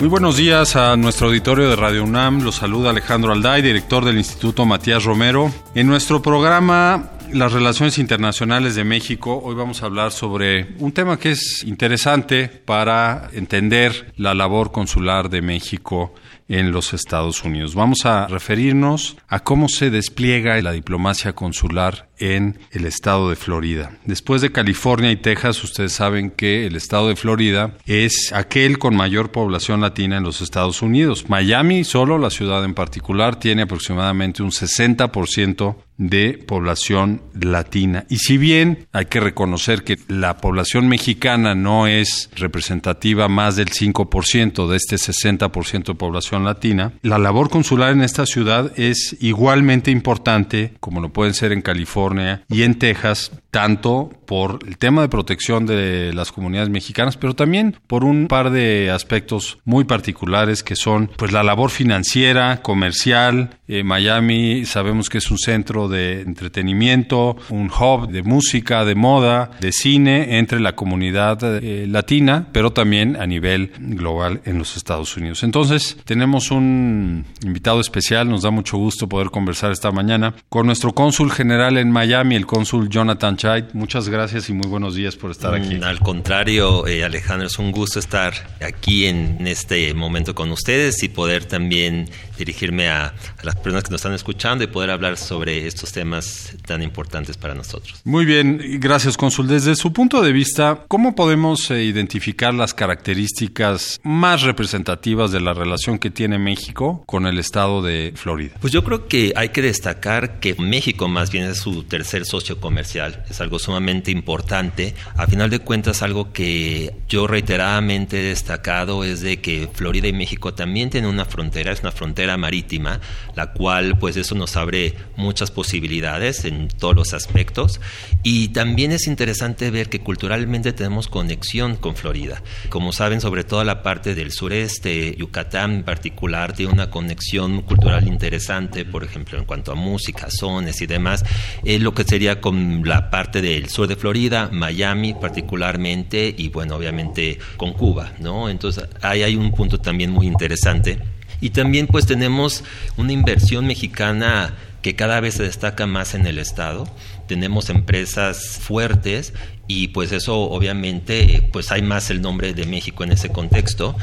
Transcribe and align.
Muy 0.00 0.08
buenos 0.08 0.36
días 0.36 0.76
a 0.76 0.96
nuestro 0.96 1.26
auditorio 1.26 1.68
de 1.68 1.74
Radio 1.74 2.04
UNAM. 2.04 2.44
Los 2.44 2.56
saluda 2.56 2.90
Alejandro 2.90 3.32
Alday, 3.32 3.62
director 3.62 4.04
del 4.04 4.16
Instituto 4.16 4.64
Matías 4.64 5.02
Romero. 5.02 5.52
En 5.74 5.88
nuestro 5.88 6.22
programa 6.22 7.10
las 7.32 7.52
relaciones 7.52 7.98
internacionales 7.98 8.74
de 8.74 8.84
México, 8.84 9.40
hoy 9.44 9.54
vamos 9.54 9.82
a 9.82 9.86
hablar 9.86 10.12
sobre 10.12 10.74
un 10.78 10.92
tema 10.92 11.18
que 11.18 11.32
es 11.32 11.64
interesante 11.64 12.48
para 12.48 13.28
entender 13.32 14.12
la 14.16 14.34
labor 14.34 14.72
consular 14.72 15.28
de 15.28 15.42
México 15.42 16.14
en 16.48 16.72
los 16.72 16.94
Estados 16.94 17.44
Unidos. 17.44 17.74
Vamos 17.74 18.06
a 18.06 18.26
referirnos 18.26 19.16
a 19.28 19.40
cómo 19.40 19.68
se 19.68 19.90
despliega 19.90 20.60
la 20.62 20.72
diplomacia 20.72 21.34
consular 21.34 22.08
en 22.18 22.58
el 22.72 22.86
estado 22.86 23.28
de 23.28 23.36
Florida. 23.36 23.92
Después 24.04 24.40
de 24.40 24.50
California 24.50 25.10
y 25.10 25.16
Texas, 25.16 25.62
ustedes 25.62 25.92
saben 25.92 26.30
que 26.30 26.66
el 26.66 26.76
estado 26.76 27.08
de 27.08 27.16
Florida 27.16 27.76
es 27.86 28.32
aquel 28.32 28.78
con 28.78 28.96
mayor 28.96 29.30
población 29.30 29.80
latina 29.80 30.16
en 30.16 30.24
los 30.24 30.40
Estados 30.40 30.82
Unidos. 30.82 31.28
Miami, 31.28 31.84
solo 31.84 32.18
la 32.18 32.30
ciudad 32.30 32.64
en 32.64 32.74
particular, 32.74 33.36
tiene 33.36 33.62
aproximadamente 33.62 34.42
un 34.42 34.50
60% 34.50 35.76
de 35.98 36.42
población 36.46 37.20
latina. 37.38 38.06
Y 38.08 38.18
si 38.18 38.38
bien 38.38 38.86
hay 38.92 39.06
que 39.06 39.20
reconocer 39.20 39.84
que 39.84 39.98
la 40.08 40.38
población 40.38 40.88
mexicana 40.88 41.54
no 41.54 41.86
es 41.86 42.30
representativa 42.36 43.28
más 43.28 43.56
del 43.56 43.68
5% 43.68 44.68
de 44.68 44.76
este 44.76 44.96
60% 44.96 45.84
de 45.84 45.94
población 45.94 46.44
latina, 46.44 46.92
la 47.02 47.18
labor 47.18 47.50
consular 47.50 47.92
en 47.92 48.02
esta 48.02 48.24
ciudad 48.26 48.72
es 48.76 49.16
igualmente 49.20 49.90
importante, 49.90 50.74
como 50.80 51.00
lo 51.00 51.12
pueden 51.12 51.34
ser 51.34 51.52
en 51.52 51.62
California 51.62 52.44
y 52.48 52.62
en 52.62 52.78
Texas, 52.78 53.32
tanto 53.50 54.10
por 54.26 54.58
el 54.66 54.76
tema 54.76 55.02
de 55.02 55.08
protección 55.08 55.66
de 55.66 56.12
las 56.12 56.32
comunidades 56.32 56.68
mexicanas, 56.68 57.16
pero 57.16 57.34
también 57.34 57.76
por 57.86 58.04
un 58.04 58.28
par 58.28 58.50
de 58.50 58.90
aspectos 58.90 59.58
muy 59.64 59.84
particulares 59.84 60.62
que 60.62 60.76
son 60.76 61.10
pues 61.16 61.32
la 61.32 61.42
labor 61.42 61.70
financiera, 61.70 62.60
comercial. 62.62 63.58
Eh, 63.66 63.82
Miami 63.82 64.64
sabemos 64.66 65.08
que 65.08 65.18
es 65.18 65.30
un 65.30 65.38
centro 65.38 65.87
de 65.88 66.22
entretenimiento, 66.22 67.36
un 67.48 67.70
hub 67.70 68.08
de 68.08 68.22
música, 68.22 68.84
de 68.84 68.94
moda, 68.94 69.50
de 69.60 69.72
cine 69.72 70.38
entre 70.38 70.60
la 70.60 70.74
comunidad 70.74 71.38
eh, 71.42 71.86
latina, 71.88 72.48
pero 72.52 72.72
también 72.72 73.16
a 73.16 73.26
nivel 73.26 73.72
global 73.78 74.40
en 74.44 74.58
los 74.58 74.76
Estados 74.76 75.16
Unidos. 75.16 75.42
Entonces, 75.42 75.96
tenemos 76.04 76.50
un 76.50 77.24
invitado 77.42 77.80
especial, 77.80 78.28
nos 78.28 78.42
da 78.42 78.50
mucho 78.50 78.76
gusto 78.76 79.08
poder 79.08 79.30
conversar 79.30 79.72
esta 79.72 79.90
mañana 79.90 80.34
con 80.48 80.66
nuestro 80.66 80.92
cónsul 80.92 81.30
general 81.30 81.78
en 81.78 81.90
Miami, 81.90 82.36
el 82.36 82.46
cónsul 82.46 82.88
Jonathan 82.88 83.36
Chait. 83.36 83.72
Muchas 83.74 84.08
gracias 84.08 84.48
y 84.48 84.52
muy 84.52 84.68
buenos 84.68 84.94
días 84.94 85.16
por 85.16 85.30
estar 85.30 85.54
aquí. 85.54 85.76
Mm, 85.76 85.84
al 85.84 86.00
contrario, 86.00 86.86
eh, 86.86 87.04
Alejandro, 87.04 87.46
es 87.46 87.58
un 87.58 87.72
gusto 87.72 87.98
estar 87.98 88.34
aquí 88.60 89.06
en 89.06 89.46
este 89.46 89.94
momento 89.94 90.34
con 90.34 90.50
ustedes 90.50 91.02
y 91.02 91.08
poder 91.08 91.44
también 91.44 92.08
dirigirme 92.36 92.88
a, 92.88 93.14
las 93.42 93.56
personas 93.56 93.84
que 93.84 93.90
nos 93.90 94.00
están 94.00 94.14
escuchando 94.14 94.64
y 94.64 94.66
poder 94.66 94.90
hablar 94.90 95.16
sobre 95.16 95.66
estos 95.66 95.77
temas 95.86 96.54
tan 96.66 96.82
importantes 96.82 97.36
para 97.36 97.54
nosotros. 97.54 98.00
Muy 98.04 98.24
bien, 98.24 98.60
gracias, 98.80 99.16
cónsul. 99.16 99.48
Desde 99.48 99.74
su 99.76 99.92
punto 99.92 100.22
de 100.22 100.32
vista, 100.32 100.84
¿cómo 100.88 101.14
podemos 101.14 101.70
eh, 101.70 101.84
identificar 101.84 102.52
las 102.54 102.74
características 102.74 104.00
más 104.02 104.42
representativas 104.42 105.32
de 105.32 105.40
la 105.40 105.54
relación 105.54 105.98
que 105.98 106.10
tiene 106.10 106.38
México 106.38 107.02
con 107.06 107.26
el 107.26 107.38
estado 107.38 107.82
de 107.82 108.12
Florida? 108.16 108.56
Pues 108.60 108.72
yo 108.72 108.84
creo 108.84 109.08
que 109.08 109.32
hay 109.36 109.50
que 109.50 109.62
destacar 109.62 110.40
que 110.40 110.54
México 110.56 111.08
más 111.08 111.30
bien 111.30 111.44
es 111.44 111.58
su 111.58 111.84
tercer 111.84 112.24
socio 112.26 112.60
comercial 112.60 113.24
es 113.28 113.40
algo 113.40 113.58
sumamente 113.58 114.10
importante. 114.10 114.94
A 115.16 115.26
final 115.26 115.50
de 115.50 115.58
cuentas, 115.58 116.02
algo 116.02 116.32
que 116.32 116.94
yo 117.08 117.26
reiteradamente 117.26 118.20
he 118.20 118.24
destacado 118.24 119.04
es 119.04 119.20
de 119.20 119.40
que 119.40 119.68
Florida 119.72 120.08
y 120.08 120.12
México 120.12 120.54
también 120.54 120.90
tienen 120.90 121.10
una 121.10 121.24
frontera, 121.24 121.72
es 121.72 121.80
una 121.80 121.92
frontera 121.92 122.36
marítima, 122.36 123.00
la 123.34 123.52
cual 123.52 123.98
pues 123.98 124.16
eso 124.16 124.34
nos 124.34 124.56
abre 124.56 124.94
muchas 125.16 125.50
posibilidades 125.50 125.67
en 125.72 126.68
todos 126.68 126.94
los 126.94 127.14
aspectos. 127.14 127.80
Y 128.22 128.48
también 128.48 128.92
es 128.92 129.06
interesante 129.06 129.70
ver 129.70 129.88
que 129.88 130.00
culturalmente 130.00 130.72
tenemos 130.72 131.08
conexión 131.08 131.76
con 131.76 131.96
Florida. 131.96 132.42
Como 132.68 132.92
saben, 132.92 133.20
sobre 133.20 133.44
todo 133.44 133.64
la 133.64 133.82
parte 133.82 134.14
del 134.14 134.32
sureste, 134.32 135.14
Yucatán 135.16 135.72
en 135.76 135.82
particular, 135.84 136.52
tiene 136.52 136.72
una 136.72 136.90
conexión 136.90 137.62
cultural 137.62 138.06
interesante, 138.06 138.84
por 138.84 139.04
ejemplo, 139.04 139.38
en 139.38 139.44
cuanto 139.44 139.72
a 139.72 139.74
música, 139.74 140.28
sones 140.30 140.80
y 140.80 140.86
demás, 140.86 141.24
es 141.64 141.80
lo 141.80 141.94
que 141.94 142.04
sería 142.04 142.40
con 142.40 142.82
la 142.84 143.10
parte 143.10 143.40
del 143.40 143.68
sur 143.68 143.86
de 143.86 143.96
Florida, 143.96 144.48
Miami 144.52 145.14
particularmente, 145.14 146.34
y 146.36 146.48
bueno, 146.48 146.76
obviamente 146.76 147.38
con 147.56 147.72
Cuba, 147.72 148.12
¿no? 148.18 148.48
Entonces 148.48 148.84
ahí 149.02 149.22
hay 149.22 149.36
un 149.36 149.52
punto 149.52 149.78
también 149.78 150.10
muy 150.10 150.26
interesante. 150.26 150.98
Y 151.40 151.50
también 151.50 151.86
pues 151.86 152.04
tenemos 152.06 152.64
una 152.96 153.12
inversión 153.12 153.66
mexicana 153.66 154.54
que 154.82 154.94
cada 154.94 155.20
vez 155.20 155.34
se 155.34 155.42
destaca 155.42 155.86
más 155.86 156.14
en 156.14 156.26
el 156.26 156.38
estado. 156.38 156.88
Tenemos 157.26 157.70
empresas 157.70 158.58
fuertes 158.60 159.34
y 159.66 159.88
pues 159.88 160.12
eso 160.12 160.40
obviamente 160.40 161.48
pues 161.52 161.70
hay 161.72 161.82
más 161.82 162.10
el 162.10 162.22
nombre 162.22 162.54
de 162.54 162.66
México 162.66 163.04
en 163.04 163.12
ese 163.12 163.30
contexto 163.30 163.96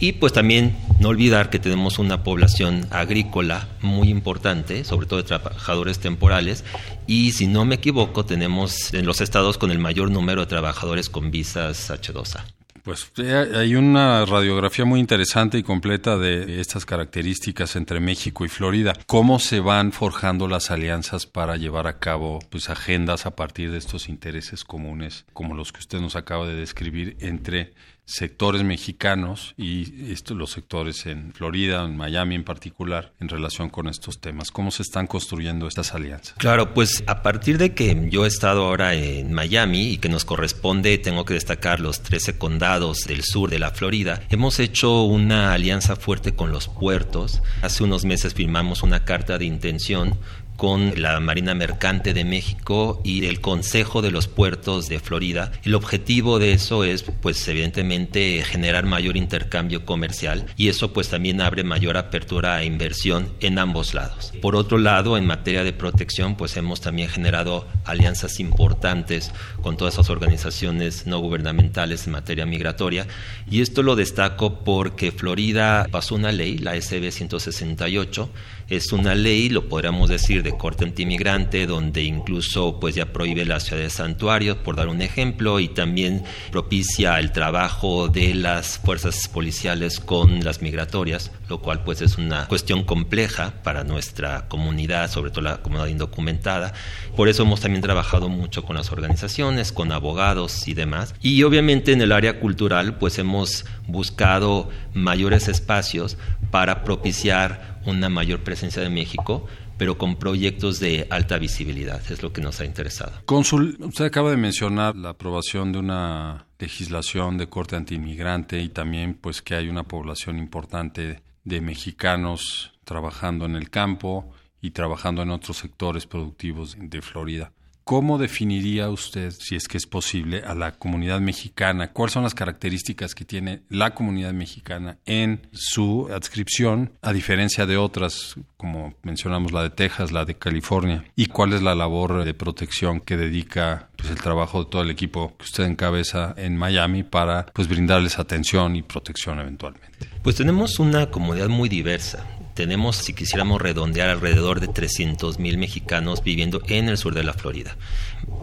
y 0.00 0.12
pues 0.12 0.32
también 0.32 0.76
no 0.98 1.10
olvidar 1.10 1.50
que 1.50 1.58
tenemos 1.58 1.98
una 1.98 2.24
población 2.24 2.86
agrícola 2.90 3.68
muy 3.80 4.08
importante, 4.08 4.84
sobre 4.84 5.06
todo 5.06 5.22
de 5.22 5.28
trabajadores 5.28 6.00
temporales 6.00 6.64
y 7.06 7.32
si 7.32 7.46
no 7.46 7.64
me 7.64 7.76
equivoco 7.76 8.24
tenemos 8.24 8.92
en 8.92 9.06
los 9.06 9.20
estados 9.20 9.56
con 9.56 9.70
el 9.70 9.78
mayor 9.78 10.10
número 10.10 10.40
de 10.42 10.46
trabajadores 10.46 11.08
con 11.08 11.30
visas 11.30 11.90
H2A. 11.90 12.63
Pues 12.84 13.10
eh, 13.16 13.50
hay 13.54 13.76
una 13.76 14.26
radiografía 14.26 14.84
muy 14.84 15.00
interesante 15.00 15.56
y 15.56 15.62
completa 15.62 16.18
de 16.18 16.60
estas 16.60 16.84
características 16.84 17.76
entre 17.76 17.98
México 17.98 18.44
y 18.44 18.50
Florida. 18.50 18.92
¿Cómo 19.06 19.38
se 19.38 19.60
van 19.60 19.90
forjando 19.90 20.48
las 20.48 20.70
alianzas 20.70 21.24
para 21.24 21.56
llevar 21.56 21.86
a 21.86 21.98
cabo 21.98 22.40
pues, 22.50 22.68
agendas 22.68 23.24
a 23.24 23.34
partir 23.34 23.70
de 23.70 23.78
estos 23.78 24.10
intereses 24.10 24.64
comunes, 24.64 25.24
como 25.32 25.54
los 25.54 25.72
que 25.72 25.78
usted 25.78 25.98
nos 25.98 26.14
acaba 26.14 26.46
de 26.46 26.56
describir, 26.56 27.16
entre 27.20 27.72
sectores 28.06 28.62
mexicanos 28.62 29.54
y 29.56 30.12
esto, 30.12 30.34
los 30.34 30.50
sectores 30.50 31.06
en 31.06 31.32
Florida, 31.32 31.84
en 31.84 31.96
Miami 31.96 32.34
en 32.34 32.44
particular, 32.44 33.12
en 33.20 33.28
relación 33.28 33.70
con 33.70 33.88
estos 33.88 34.20
temas? 34.20 34.50
¿Cómo 34.50 34.70
se 34.70 34.82
están 34.82 35.06
construyendo 35.06 35.66
estas 35.66 35.94
alianzas? 35.94 36.34
Claro, 36.38 36.74
pues 36.74 37.02
a 37.06 37.22
partir 37.22 37.58
de 37.58 37.74
que 37.74 38.08
yo 38.10 38.24
he 38.24 38.28
estado 38.28 38.66
ahora 38.66 38.94
en 38.94 39.32
Miami 39.32 39.90
y 39.90 39.98
que 39.98 40.08
nos 40.08 40.24
corresponde, 40.24 40.98
tengo 40.98 41.24
que 41.24 41.34
destacar 41.34 41.80
los 41.80 42.02
13 42.02 42.38
condados 42.38 43.06
del 43.06 43.22
sur 43.22 43.50
de 43.50 43.58
la 43.58 43.70
Florida, 43.70 44.22
hemos 44.28 44.58
hecho 44.58 45.02
una 45.02 45.52
alianza 45.52 45.96
fuerte 45.96 46.34
con 46.34 46.50
los 46.50 46.68
puertos. 46.68 47.42
Hace 47.62 47.84
unos 47.84 48.04
meses 48.04 48.34
firmamos 48.34 48.82
una 48.82 49.04
carta 49.04 49.38
de 49.38 49.44
intención 49.44 50.18
con 50.56 51.00
la 51.00 51.18
Marina 51.20 51.54
Mercante 51.54 52.14
de 52.14 52.24
México 52.24 53.00
y 53.04 53.26
el 53.26 53.40
Consejo 53.40 54.02
de 54.02 54.10
los 54.10 54.28
Puertos 54.28 54.88
de 54.88 55.00
Florida. 55.00 55.52
El 55.64 55.74
objetivo 55.74 56.38
de 56.38 56.52
eso 56.52 56.84
es, 56.84 57.02
pues 57.02 57.46
evidentemente, 57.48 58.42
generar 58.44 58.86
mayor 58.86 59.16
intercambio 59.16 59.84
comercial 59.84 60.46
y 60.56 60.68
eso 60.68 60.92
pues 60.92 61.08
también 61.08 61.40
abre 61.40 61.64
mayor 61.64 61.96
apertura 61.96 62.56
a 62.56 62.64
inversión 62.64 63.32
en 63.40 63.58
ambos 63.58 63.94
lados. 63.94 64.32
Por 64.40 64.56
otro 64.56 64.78
lado, 64.78 65.16
en 65.16 65.26
materia 65.26 65.64
de 65.64 65.72
protección, 65.72 66.36
pues 66.36 66.56
hemos 66.56 66.80
también 66.80 67.08
generado 67.08 67.66
alianzas 67.84 68.40
importantes 68.40 69.32
con 69.62 69.76
todas 69.76 69.94
esas 69.94 70.10
organizaciones 70.10 71.06
no 71.06 71.18
gubernamentales 71.18 72.06
en 72.06 72.12
materia 72.12 72.46
migratoria 72.46 73.06
y 73.50 73.60
esto 73.60 73.82
lo 73.82 73.96
destaco 73.96 74.64
porque 74.64 75.12
Florida 75.12 75.86
pasó 75.90 76.14
una 76.14 76.32
ley, 76.32 76.58
la 76.58 76.80
SB 76.80 77.10
168, 77.10 78.30
es 78.68 78.92
una 78.92 79.14
ley, 79.14 79.48
lo 79.48 79.68
podríamos 79.68 80.08
decir, 80.08 80.42
de 80.42 80.56
corte 80.56 80.84
antimigrante, 80.84 81.66
donde 81.66 82.02
incluso 82.02 82.80
pues 82.80 82.94
ya 82.94 83.12
prohíbe 83.12 83.44
la 83.44 83.60
ciudad 83.60 83.82
de 83.82 83.90
santuarios, 83.90 84.56
por 84.58 84.76
dar 84.76 84.88
un 84.88 85.02
ejemplo, 85.02 85.60
y 85.60 85.68
también 85.68 86.24
propicia 86.50 87.18
el 87.18 87.32
trabajo 87.32 88.08
de 88.08 88.34
las 88.34 88.78
fuerzas 88.78 89.28
policiales 89.28 90.00
con 90.00 90.44
las 90.44 90.62
migratorias, 90.62 91.30
lo 91.48 91.60
cual 91.60 91.84
pues 91.84 92.00
es 92.00 92.16
una 92.16 92.46
cuestión 92.46 92.84
compleja 92.84 93.54
para 93.62 93.84
nuestra 93.84 94.48
comunidad, 94.48 95.10
sobre 95.10 95.30
todo 95.30 95.42
la 95.42 95.62
comunidad 95.62 95.88
indocumentada. 95.88 96.72
Por 97.16 97.28
eso 97.28 97.42
hemos 97.42 97.60
también 97.60 97.82
trabajado 97.82 98.28
mucho 98.28 98.64
con 98.64 98.76
las 98.76 98.90
organizaciones, 98.92 99.72
con 99.72 99.92
abogados 99.92 100.68
y 100.68 100.74
demás. 100.74 101.14
Y 101.20 101.42
obviamente 101.42 101.92
en 101.92 102.00
el 102.00 102.12
área 102.12 102.40
cultural 102.40 102.98
pues 102.98 103.18
hemos 103.18 103.66
buscado 103.86 104.70
mayores 104.94 105.48
espacios 105.48 106.16
para 106.50 106.84
propiciar 106.84 107.73
una 107.86 108.08
mayor 108.08 108.40
presencia 108.40 108.82
de 108.82 108.90
México 108.90 109.46
pero 109.76 109.98
con 109.98 110.16
proyectos 110.16 110.78
de 110.80 111.06
alta 111.10 111.38
visibilidad, 111.38 112.00
es 112.10 112.22
lo 112.22 112.32
que 112.32 112.40
nos 112.40 112.60
ha 112.60 112.64
interesado. 112.64 113.12
Cónsul, 113.24 113.76
usted 113.80 114.04
acaba 114.04 114.30
de 114.30 114.36
mencionar 114.36 114.96
la 114.96 115.10
aprobación 115.10 115.72
de 115.72 115.78
una 115.78 116.46
legislación 116.58 117.38
de 117.38 117.48
corte 117.48 117.76
antiinmigrante 117.76 118.60
y 118.60 118.68
también 118.68 119.14
pues 119.14 119.42
que 119.42 119.54
hay 119.54 119.68
una 119.68 119.84
población 119.84 120.38
importante 120.38 121.22
de 121.42 121.60
mexicanos 121.60 122.72
trabajando 122.84 123.46
en 123.46 123.56
el 123.56 123.70
campo 123.70 124.32
y 124.60 124.70
trabajando 124.70 125.22
en 125.22 125.30
otros 125.30 125.58
sectores 125.58 126.06
productivos 126.06 126.76
de 126.78 127.02
Florida. 127.02 127.52
¿Cómo 127.84 128.16
definiría 128.16 128.88
usted, 128.88 129.30
si 129.30 129.56
es 129.56 129.68
que 129.68 129.76
es 129.76 129.86
posible, 129.86 130.42
a 130.46 130.54
la 130.54 130.72
comunidad 130.72 131.20
mexicana? 131.20 131.92
¿Cuáles 131.92 132.14
son 132.14 132.22
las 132.22 132.34
características 132.34 133.14
que 133.14 133.26
tiene 133.26 133.60
la 133.68 133.94
comunidad 133.94 134.32
mexicana 134.32 134.96
en 135.04 135.46
su 135.52 136.08
adscripción, 136.10 136.92
a 137.02 137.12
diferencia 137.12 137.66
de 137.66 137.76
otras, 137.76 138.36
como 138.56 138.94
mencionamos 139.02 139.52
la 139.52 139.62
de 139.62 139.68
Texas, 139.68 140.12
la 140.12 140.24
de 140.24 140.36
California? 140.36 141.04
¿Y 141.14 141.26
cuál 141.26 141.52
es 141.52 141.60
la 141.60 141.74
labor 141.74 142.24
de 142.24 142.32
protección 142.32 143.00
que 143.00 143.18
dedica 143.18 143.90
pues, 143.96 144.10
el 144.10 144.16
trabajo 144.16 144.64
de 144.64 144.70
todo 144.70 144.80
el 144.80 144.90
equipo 144.90 145.36
que 145.36 145.44
usted 145.44 145.64
encabeza 145.64 146.32
en 146.38 146.56
Miami 146.56 147.02
para 147.02 147.44
pues, 147.52 147.68
brindarles 147.68 148.18
atención 148.18 148.76
y 148.76 148.82
protección 148.82 149.40
eventualmente? 149.40 150.08
Pues 150.22 150.36
tenemos 150.36 150.78
una 150.78 151.10
comunidad 151.10 151.50
muy 151.50 151.68
diversa 151.68 152.24
tenemos, 152.54 152.96
si 152.96 153.12
quisiéramos 153.12 153.60
redondear, 153.60 154.08
alrededor 154.08 154.60
de 154.60 154.68
300 154.68 155.38
mil 155.38 155.58
mexicanos 155.58 156.22
viviendo 156.22 156.62
en 156.68 156.88
el 156.88 156.96
sur 156.96 157.14
de 157.14 157.24
la 157.24 157.32
Florida. 157.32 157.76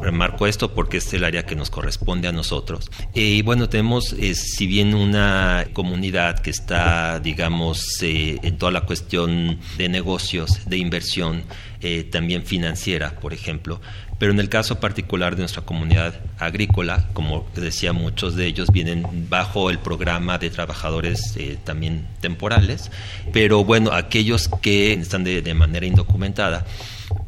Remarco 0.01 0.47
esto 0.47 0.73
porque 0.73 0.97
es 0.97 1.13
el 1.13 1.23
área 1.23 1.45
que 1.45 1.55
nos 1.55 1.69
corresponde 1.69 2.27
a 2.27 2.31
nosotros. 2.31 2.91
Y 3.13 3.41
bueno, 3.41 3.69
tenemos, 3.69 4.13
eh, 4.13 4.35
si 4.35 4.67
bien 4.67 4.93
una 4.93 5.67
comunidad 5.73 6.39
que 6.39 6.49
está, 6.49 7.19
digamos, 7.19 8.01
eh, 8.01 8.39
en 8.43 8.57
toda 8.57 8.71
la 8.71 8.81
cuestión 8.81 9.59
de 9.77 9.89
negocios, 9.89 10.65
de 10.65 10.77
inversión, 10.77 11.43
eh, 11.81 12.03
también 12.03 12.43
financiera, 12.43 13.19
por 13.19 13.33
ejemplo, 13.33 13.81
pero 14.21 14.31
en 14.31 14.39
el 14.39 14.49
caso 14.49 14.79
particular 14.79 15.35
de 15.35 15.39
nuestra 15.39 15.63
comunidad 15.63 16.13
agrícola, 16.37 17.09
como 17.13 17.49
decía, 17.55 17.91
muchos 17.91 18.35
de 18.35 18.45
ellos 18.45 18.69
vienen 18.71 19.27
bajo 19.29 19.71
el 19.71 19.79
programa 19.79 20.37
de 20.37 20.51
trabajadores 20.51 21.35
eh, 21.37 21.57
también 21.63 22.07
temporales, 22.19 22.91
pero 23.33 23.63
bueno, 23.65 23.93
aquellos 23.93 24.47
que 24.61 24.93
están 24.93 25.23
de, 25.23 25.53
manera 25.55 25.87
indocumentada, 25.87 26.67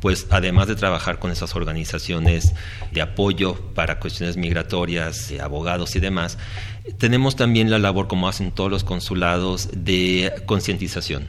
pues 0.01 0.27
además 0.29 0.67
de 0.67 0.75
trabajar 0.75 1.17
con 1.17 1.31
esas 1.31 1.55
organizaciones 1.55 2.53
de 2.91 3.01
apoyo 3.01 3.55
para 3.73 3.97
cuestiones 3.99 4.37
migratorias, 4.37 5.29
de 5.29 5.41
abogados 5.41 5.95
y 5.95 5.99
demás, 5.99 6.37
tenemos 6.99 7.35
también 7.35 7.71
la 7.71 7.79
labor, 7.79 8.07
como 8.07 8.27
hacen 8.27 8.51
todos 8.51 8.69
los 8.69 8.83
consulados, 8.83 9.69
de 9.73 10.31
concientización 10.45 11.25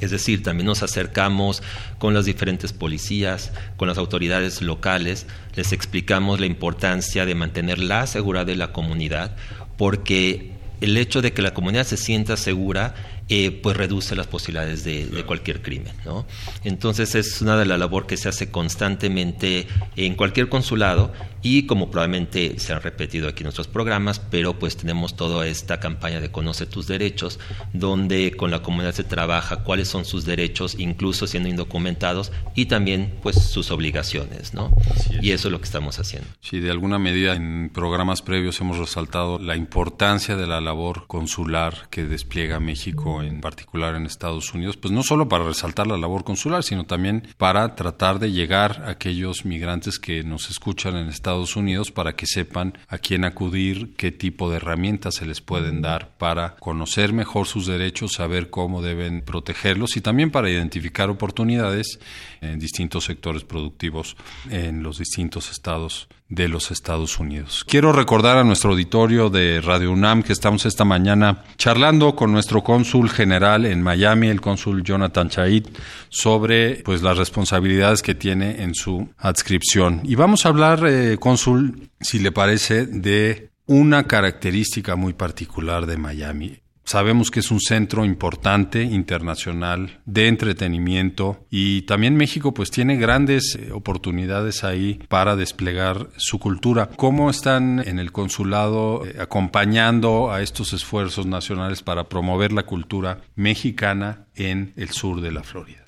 es 0.00 0.10
decir, 0.10 0.42
también 0.42 0.66
nos 0.66 0.82
acercamos 0.82 1.62
con 1.98 2.14
las 2.14 2.24
diferentes 2.24 2.72
policías, 2.72 3.52
con 3.76 3.88
las 3.88 3.98
autoridades 3.98 4.62
locales, 4.62 5.26
les 5.54 5.72
explicamos 5.72 6.40
la 6.40 6.46
importancia 6.46 7.26
de 7.26 7.34
mantener 7.34 7.78
la 7.78 8.06
seguridad 8.06 8.46
de 8.46 8.56
la 8.56 8.72
comunidad, 8.72 9.36
porque 9.76 10.52
el 10.80 10.96
hecho 10.96 11.22
de 11.22 11.32
que 11.32 11.42
la 11.42 11.54
comunidad 11.54 11.84
se 11.84 11.96
sienta 11.96 12.36
segura 12.36 12.94
eh, 13.32 13.52
pues 13.52 13.76
reduce 13.76 14.16
las 14.16 14.26
posibilidades 14.26 14.82
de, 14.82 15.24
cualquier 15.24 15.62
crimen. 15.62 15.94
¿no? 16.04 16.26
Entonces 16.64 17.14
es 17.14 17.40
una 17.40 17.56
de 17.56 17.64
las 17.64 17.78
labores 17.78 18.08
que 18.08 18.16
se 18.16 18.28
hace 18.28 18.50
constantemente 18.50 19.68
en 19.94 20.16
cualquier 20.16 20.48
consulado 20.48 21.12
y 21.40 21.66
como 21.66 21.92
probablemente 21.92 22.58
se 22.58 22.72
han 22.72 22.82
repetido 22.82 23.28
aquí 23.28 23.42
en 23.42 23.44
nuestros 23.44 23.68
programas, 23.68 24.18
pero 24.18 24.58
pues 24.58 24.76
tenemos 24.76 25.14
toda 25.14 25.46
esta 25.46 25.78
campaña 25.78 26.20
de 26.20 26.32
Conoce 26.32 26.66
tus 26.66 26.88
derechos, 26.88 27.38
donde 27.72 28.32
con 28.36 28.50
la 28.50 28.62
comunidad 28.62 28.94
se 28.94 29.04
trabaja 29.04 29.62
cuáles 29.62 29.86
son 29.86 30.04
sus 30.04 30.24
derechos, 30.24 30.74
incluso 30.78 31.28
siendo 31.28 31.48
indocumentados, 31.48 32.32
y 32.56 32.66
también 32.66 33.14
pues 33.22 33.36
sus 33.36 33.70
obligaciones. 33.70 34.54
¿no? 34.54 34.76
Y 35.22 35.30
eso 35.30 35.46
es 35.48 35.52
lo 35.52 35.60
que 35.60 35.66
estamos 35.66 36.00
haciendo. 36.00 36.28
Sí, 36.40 36.58
de 36.58 36.72
alguna 36.72 36.98
medida 36.98 37.34
en 37.34 37.70
programas 37.72 38.22
previos 38.22 38.60
hemos 38.60 38.78
resaltado 38.78 39.38
la 39.38 39.54
importancia 39.54 40.36
de 40.36 40.48
la 40.48 40.60
labor 40.60 41.06
consular 41.06 41.88
que 41.90 42.04
despliega 42.04 42.58
México 42.58 43.19
en 43.28 43.40
particular 43.40 43.94
en 43.94 44.06
Estados 44.06 44.52
Unidos, 44.54 44.76
pues 44.76 44.92
no 44.92 45.02
solo 45.02 45.28
para 45.28 45.44
resaltar 45.44 45.86
la 45.86 45.96
labor 45.96 46.24
consular, 46.24 46.62
sino 46.62 46.84
también 46.84 47.28
para 47.36 47.74
tratar 47.74 48.18
de 48.18 48.32
llegar 48.32 48.82
a 48.86 48.90
aquellos 48.90 49.44
migrantes 49.44 49.98
que 49.98 50.22
nos 50.24 50.50
escuchan 50.50 50.96
en 50.96 51.08
Estados 51.08 51.56
Unidos 51.56 51.90
para 51.90 52.14
que 52.14 52.26
sepan 52.26 52.78
a 52.88 52.98
quién 52.98 53.24
acudir, 53.24 53.94
qué 53.96 54.10
tipo 54.12 54.50
de 54.50 54.56
herramientas 54.56 55.16
se 55.16 55.26
les 55.26 55.40
pueden 55.40 55.82
dar 55.82 56.16
para 56.18 56.56
conocer 56.56 57.12
mejor 57.12 57.46
sus 57.46 57.66
derechos, 57.66 58.12
saber 58.12 58.50
cómo 58.50 58.82
deben 58.82 59.22
protegerlos 59.22 59.96
y 59.96 60.00
también 60.00 60.30
para 60.30 60.50
identificar 60.50 61.10
oportunidades 61.10 62.00
en 62.40 62.58
distintos 62.58 63.04
sectores 63.04 63.44
productivos 63.44 64.16
en 64.50 64.82
los 64.82 64.98
distintos 64.98 65.50
estados 65.50 66.08
de 66.30 66.48
los 66.48 66.70
Estados 66.70 67.18
Unidos. 67.18 67.64
Quiero 67.66 67.92
recordar 67.92 68.38
a 68.38 68.44
nuestro 68.44 68.70
auditorio 68.70 69.30
de 69.30 69.60
Radio 69.60 69.90
UNAM 69.90 70.22
que 70.22 70.32
estamos 70.32 70.64
esta 70.64 70.84
mañana 70.84 71.44
charlando 71.58 72.14
con 72.14 72.32
nuestro 72.32 72.62
cónsul 72.62 73.09
general 73.10 73.66
en 73.66 73.82
Miami, 73.82 74.28
el 74.28 74.40
cónsul 74.40 74.82
Jonathan 74.82 75.28
Chait, 75.28 75.68
sobre 76.08 76.76
pues 76.76 77.02
las 77.02 77.18
responsabilidades 77.18 78.02
que 78.02 78.14
tiene 78.14 78.62
en 78.62 78.74
su 78.74 79.08
adscripción. 79.18 80.00
Y 80.04 80.14
vamos 80.14 80.46
a 80.46 80.50
hablar, 80.50 80.86
eh, 80.86 81.18
cónsul, 81.18 81.90
si 82.00 82.18
le 82.18 82.32
parece, 82.32 82.86
de 82.86 83.50
una 83.66 84.04
característica 84.04 84.96
muy 84.96 85.12
particular 85.12 85.86
de 85.86 85.96
Miami. 85.96 86.59
Sabemos 86.90 87.30
que 87.30 87.38
es 87.38 87.52
un 87.52 87.60
centro 87.60 88.04
importante 88.04 88.82
internacional 88.82 90.00
de 90.06 90.26
entretenimiento 90.26 91.46
y 91.48 91.82
también 91.82 92.16
México 92.16 92.52
pues 92.52 92.72
tiene 92.72 92.96
grandes 92.96 93.54
eh, 93.54 93.70
oportunidades 93.70 94.64
ahí 94.64 94.98
para 95.08 95.36
desplegar 95.36 96.08
su 96.16 96.40
cultura. 96.40 96.90
¿Cómo 96.96 97.30
están 97.30 97.78
en 97.86 98.00
el 98.00 98.10
consulado 98.10 99.06
eh, 99.06 99.18
acompañando 99.20 100.32
a 100.32 100.42
estos 100.42 100.72
esfuerzos 100.72 101.26
nacionales 101.26 101.80
para 101.80 102.08
promover 102.08 102.50
la 102.50 102.64
cultura 102.64 103.20
mexicana 103.36 104.26
en 104.34 104.72
el 104.74 104.88
sur 104.90 105.20
de 105.20 105.30
la 105.30 105.44
Florida? 105.44 105.79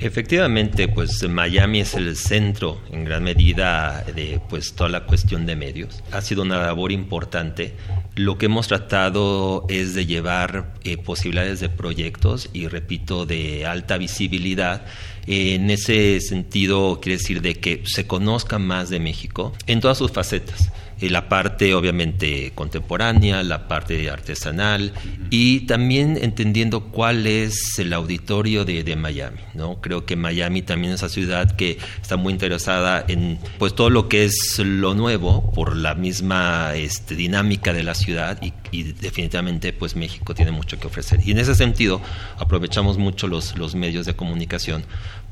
Efectivamente, 0.00 0.86
pues 0.86 1.28
Miami 1.28 1.80
es 1.80 1.94
el 1.94 2.16
centro 2.16 2.80
en 2.92 3.04
gran 3.04 3.24
medida 3.24 4.04
de 4.14 4.40
pues 4.48 4.74
toda 4.74 4.88
la 4.88 5.04
cuestión 5.06 5.44
de 5.44 5.56
medios. 5.56 6.04
Ha 6.12 6.20
sido 6.20 6.42
una 6.42 6.58
labor 6.58 6.92
importante. 6.92 7.74
Lo 8.14 8.38
que 8.38 8.46
hemos 8.46 8.68
tratado 8.68 9.66
es 9.68 9.94
de 9.94 10.06
llevar 10.06 10.74
eh, 10.84 10.98
posibilidades 10.98 11.58
de 11.58 11.68
proyectos 11.68 12.48
y 12.52 12.68
repito 12.68 13.26
de 13.26 13.66
alta 13.66 13.98
visibilidad. 13.98 14.86
en 15.26 15.68
ese 15.68 16.20
sentido 16.20 17.00
quiere 17.02 17.18
decir 17.18 17.42
de 17.42 17.56
que 17.56 17.82
se 17.84 18.06
conozca 18.06 18.58
más 18.58 18.90
de 18.90 19.00
México 19.00 19.52
en 19.66 19.80
todas 19.80 19.98
sus 19.98 20.12
facetas 20.12 20.70
la 21.00 21.28
parte 21.28 21.74
obviamente 21.74 22.52
contemporánea, 22.54 23.42
la 23.42 23.68
parte 23.68 24.10
artesanal 24.10 24.92
y 25.30 25.60
también 25.60 26.18
entendiendo 26.20 26.84
cuál 26.86 27.26
es 27.26 27.78
el 27.78 27.92
auditorio 27.92 28.64
de, 28.64 28.82
de, 28.82 28.96
Miami. 28.96 29.38
¿no? 29.54 29.80
Creo 29.80 30.04
que 30.04 30.16
Miami 30.16 30.62
también 30.62 30.94
es 30.94 31.02
una 31.02 31.08
ciudad 31.08 31.52
que 31.52 31.78
está 32.02 32.16
muy 32.16 32.32
interesada 32.32 33.04
en 33.06 33.38
pues 33.58 33.74
todo 33.74 33.90
lo 33.90 34.08
que 34.08 34.24
es 34.24 34.58
lo 34.58 34.94
nuevo 34.94 35.52
por 35.52 35.76
la 35.76 35.94
misma 35.94 36.74
este, 36.74 37.14
dinámica 37.14 37.72
de 37.72 37.84
la 37.84 37.94
ciudad 37.94 38.38
y, 38.42 38.52
y, 38.72 38.92
definitivamente 38.92 39.72
pues 39.72 39.94
México 39.94 40.34
tiene 40.34 40.50
mucho 40.50 40.80
que 40.80 40.88
ofrecer. 40.88 41.20
Y 41.24 41.30
en 41.30 41.38
ese 41.38 41.54
sentido 41.54 42.00
aprovechamos 42.38 42.98
mucho 42.98 43.28
los, 43.28 43.56
los 43.56 43.74
medios 43.74 44.06
de 44.06 44.14
comunicación 44.14 44.84